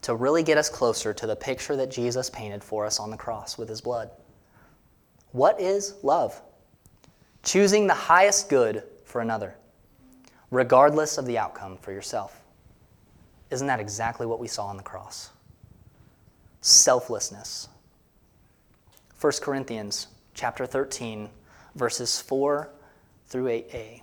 to 0.00 0.16
really 0.16 0.42
get 0.42 0.58
us 0.58 0.68
closer 0.68 1.14
to 1.14 1.24
the 1.24 1.36
picture 1.36 1.76
that 1.76 1.88
Jesus 1.88 2.28
painted 2.30 2.64
for 2.64 2.84
us 2.84 2.98
on 2.98 3.12
the 3.12 3.16
cross 3.16 3.56
with 3.56 3.68
his 3.68 3.80
blood. 3.80 4.10
What 5.30 5.60
is 5.60 5.94
love? 6.02 6.42
Choosing 7.44 7.86
the 7.86 7.94
highest 7.94 8.48
good 8.48 8.82
for 9.12 9.20
another, 9.20 9.54
regardless 10.50 11.18
of 11.18 11.26
the 11.26 11.36
outcome 11.36 11.76
for 11.76 11.92
yourself. 11.92 12.40
Isn't 13.50 13.66
that 13.66 13.78
exactly 13.78 14.26
what 14.26 14.40
we 14.40 14.48
saw 14.48 14.66
on 14.66 14.78
the 14.78 14.82
cross? 14.82 15.28
Selflessness. 16.62 17.68
1 19.20 19.32
Corinthians 19.42 20.08
chapter 20.32 20.64
13 20.64 21.28
verses 21.74 22.22
4 22.22 22.70
through 23.28 23.44
8a. 23.44 24.00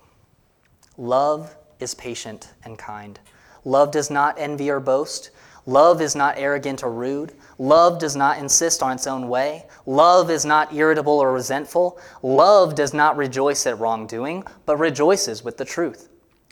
Love 0.96 1.56
is 1.80 1.92
patient 1.94 2.52
and 2.64 2.78
kind. 2.78 3.18
Love 3.64 3.90
does 3.90 4.10
not 4.10 4.38
envy 4.38 4.70
or 4.70 4.78
boast. 4.78 5.30
Love 5.66 6.00
is 6.00 6.16
not 6.16 6.38
arrogant 6.38 6.82
or 6.82 6.90
rude. 6.90 7.34
Love 7.58 7.98
does 7.98 8.16
not 8.16 8.38
insist 8.38 8.82
on 8.82 8.92
its 8.92 9.06
own 9.06 9.28
way. 9.28 9.66
Love 9.86 10.30
is 10.30 10.44
not 10.44 10.72
irritable 10.74 11.18
or 11.18 11.32
resentful. 11.32 11.98
Love 12.22 12.74
does 12.74 12.94
not 12.94 13.16
rejoice 13.16 13.66
at 13.66 13.78
wrongdoing, 13.78 14.44
but 14.66 14.78
rejoices 14.78 15.44
with 15.44 15.56
the 15.56 15.64
truth. 15.64 16.08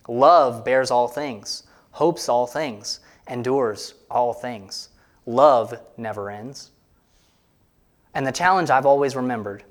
Love 0.09 0.65
bears 0.65 0.91
all 0.91 1.09
things, 1.09 1.65
hopes 1.93 2.29
all 2.29 2.47
things, 2.47 3.01
endures 3.29 3.95
all 4.11 4.33
things. 4.33 4.89
Love 5.27 5.79
never 5.97 6.31
ends. 6.31 6.71
And 8.15 8.27
the 8.27 8.33
challenge 8.33 8.71
I've 8.71 8.87
always 8.87 9.15
remembered 9.15 9.65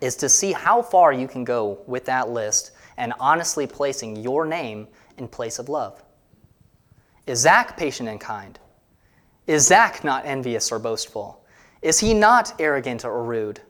is 0.00 0.16
to 0.16 0.28
see 0.28 0.52
how 0.52 0.82
far 0.82 1.12
you 1.12 1.28
can 1.28 1.44
go 1.44 1.78
with 1.86 2.04
that 2.06 2.30
list 2.30 2.72
and 2.96 3.12
honestly 3.18 3.66
placing 3.66 4.16
your 4.16 4.44
name 4.44 4.88
in 5.18 5.28
place 5.28 5.58
of 5.58 5.68
love. 5.68 6.02
Is 7.30 7.38
Zach 7.38 7.76
patient 7.76 8.08
and 8.08 8.20
kind? 8.20 8.58
Is 9.46 9.68
Zach 9.68 10.02
not 10.02 10.26
envious 10.26 10.72
or 10.72 10.80
boastful? 10.80 11.44
Is 11.80 12.00
he 12.00 12.12
not 12.12 12.52
arrogant 12.58 13.04
or 13.04 13.22
rude? 13.22 13.60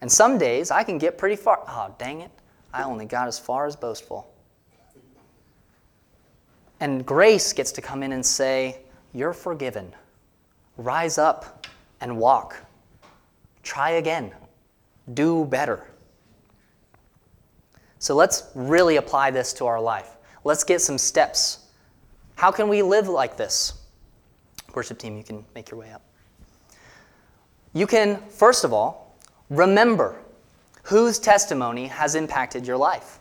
And 0.00 0.10
some 0.10 0.38
days 0.38 0.72
I 0.72 0.82
can 0.82 0.98
get 0.98 1.16
pretty 1.16 1.36
far. 1.36 1.62
Oh, 1.68 1.94
dang 1.98 2.22
it. 2.22 2.32
I 2.74 2.82
only 2.82 3.04
got 3.04 3.28
as 3.28 3.38
far 3.38 3.64
as 3.66 3.76
boastful. 3.76 4.34
And 6.80 7.06
grace 7.06 7.52
gets 7.52 7.70
to 7.72 7.80
come 7.80 8.02
in 8.02 8.10
and 8.10 8.26
say, 8.26 8.80
You're 9.12 9.34
forgiven. 9.34 9.94
Rise 10.76 11.16
up 11.16 11.68
and 12.00 12.18
walk. 12.18 12.56
Try 13.62 13.90
again. 13.90 14.32
Do 15.14 15.44
better. 15.44 15.86
So 18.00 18.16
let's 18.16 18.50
really 18.56 18.96
apply 18.96 19.30
this 19.30 19.52
to 19.52 19.66
our 19.66 19.80
life. 19.80 20.16
Let's 20.42 20.64
get 20.64 20.80
some 20.80 20.98
steps. 20.98 21.59
How 22.40 22.50
can 22.50 22.68
we 22.68 22.80
live 22.80 23.06
like 23.06 23.36
this? 23.36 23.74
Worship 24.74 24.96
team, 24.96 25.14
you 25.18 25.22
can 25.22 25.44
make 25.54 25.70
your 25.70 25.78
way 25.78 25.92
up. 25.92 26.00
You 27.74 27.86
can, 27.86 28.16
first 28.30 28.64
of 28.64 28.72
all, 28.72 29.14
remember 29.50 30.16
whose 30.84 31.18
testimony 31.18 31.86
has 31.88 32.14
impacted 32.14 32.66
your 32.66 32.78
life 32.78 33.18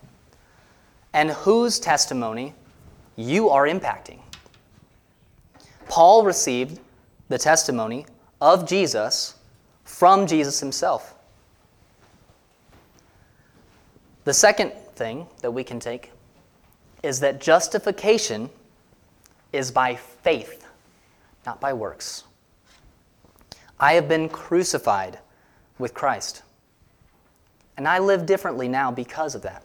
and 1.12 1.32
whose 1.32 1.82
testimony 1.82 2.54
you 3.18 3.50
are 3.50 3.68
impacting. 3.68 4.22
Paul 5.90 6.24
received 6.24 6.80
the 7.28 7.38
testimony 7.38 8.06
of 8.40 8.66
Jesus 8.66 9.36
from 9.84 10.28
Jesus 10.28 10.62
himself. 10.62 11.14
The 14.24 14.34
second 14.34 14.72
thing 14.96 15.28
that 15.42 15.52
we 15.52 15.66
can 15.66 15.82
take 15.82 16.14
is 17.04 17.20
that 17.20 17.42
justification 17.42 18.50
is 19.52 19.72
by 19.72 19.96
faith, 19.96 20.66
not 21.46 21.60
by 21.60 21.74
works. 21.74 22.24
I 23.80 23.94
have 23.94 24.08
been 24.08 24.30
crucified 24.30 25.20
with 25.78 25.94
Christ, 25.94 26.44
and 27.78 27.88
I 27.88 28.00
live 28.00 28.26
differently 28.26 28.68
now 28.68 28.92
because 28.92 29.36
of 29.36 29.42
that. 29.44 29.64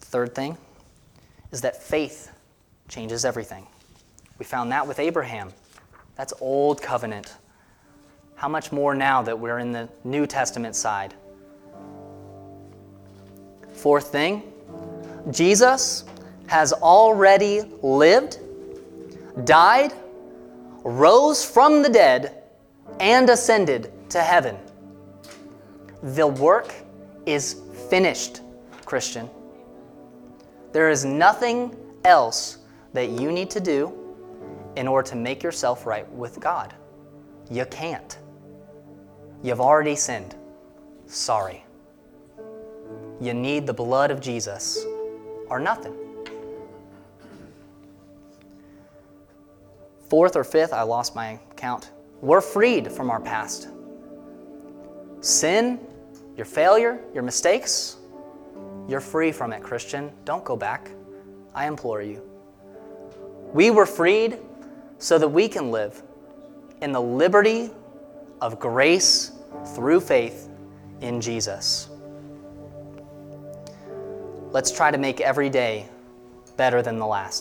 Third 0.00 0.34
thing 0.34 0.58
is 1.52 1.62
that 1.62 1.82
faith 1.82 2.30
changes 2.88 3.24
everything. 3.24 3.66
We 4.38 4.44
found 4.44 4.70
that 4.72 4.86
with 4.86 4.98
Abraham. 4.98 5.50
That's 6.16 6.34
old 6.40 6.82
covenant. 6.82 7.34
How 8.34 8.48
much 8.48 8.72
more 8.72 8.94
now 8.94 9.22
that 9.22 9.38
we're 9.38 9.58
in 9.58 9.72
the 9.72 9.88
New 10.04 10.26
Testament 10.26 10.76
side? 10.76 11.14
Fourth 13.72 14.08
thing, 14.08 14.42
Jesus 15.30 16.04
has 16.52 16.74
already 16.74 17.62
lived, 17.80 18.38
died, 19.46 19.94
rose 20.84 21.42
from 21.42 21.80
the 21.80 21.88
dead, 21.88 22.42
and 23.00 23.30
ascended 23.30 23.90
to 24.10 24.20
heaven. 24.20 24.58
The 26.02 26.26
work 26.26 26.74
is 27.24 27.62
finished, 27.88 28.42
Christian. 28.84 29.30
There 30.72 30.90
is 30.90 31.06
nothing 31.06 31.74
else 32.04 32.58
that 32.92 33.08
you 33.08 33.32
need 33.32 33.48
to 33.48 33.60
do 33.60 33.90
in 34.76 34.86
order 34.86 35.08
to 35.08 35.16
make 35.16 35.42
yourself 35.42 35.86
right 35.86 36.06
with 36.12 36.38
God. 36.38 36.74
You 37.50 37.64
can't. 37.64 38.18
You've 39.42 39.62
already 39.62 39.96
sinned. 39.96 40.34
Sorry. 41.06 41.64
You 43.22 43.32
need 43.32 43.66
the 43.66 43.72
blood 43.72 44.10
of 44.10 44.20
Jesus 44.20 44.84
or 45.48 45.58
nothing. 45.58 46.01
Fourth 50.12 50.36
or 50.36 50.44
fifth, 50.44 50.74
I 50.74 50.82
lost 50.82 51.14
my 51.14 51.38
count. 51.56 51.90
We're 52.20 52.42
freed 52.42 52.92
from 52.92 53.08
our 53.08 53.18
past. 53.18 53.68
Sin, 55.22 55.80
your 56.36 56.44
failure, 56.44 57.00
your 57.14 57.22
mistakes, 57.22 57.96
you're 58.86 59.00
free 59.00 59.32
from 59.32 59.54
it, 59.54 59.62
Christian. 59.62 60.12
Don't 60.26 60.44
go 60.44 60.54
back. 60.54 60.90
I 61.54 61.66
implore 61.66 62.02
you. 62.02 62.22
We 63.54 63.70
were 63.70 63.86
freed 63.86 64.36
so 64.98 65.16
that 65.16 65.28
we 65.28 65.48
can 65.48 65.70
live 65.70 66.02
in 66.82 66.92
the 66.92 67.00
liberty 67.00 67.70
of 68.42 68.60
grace 68.60 69.32
through 69.74 70.00
faith 70.00 70.50
in 71.00 71.22
Jesus. 71.22 71.88
Let's 74.50 74.70
try 74.70 74.90
to 74.90 74.98
make 74.98 75.22
every 75.22 75.48
day 75.48 75.88
better 76.58 76.82
than 76.82 76.98
the 76.98 77.06
last. 77.06 77.40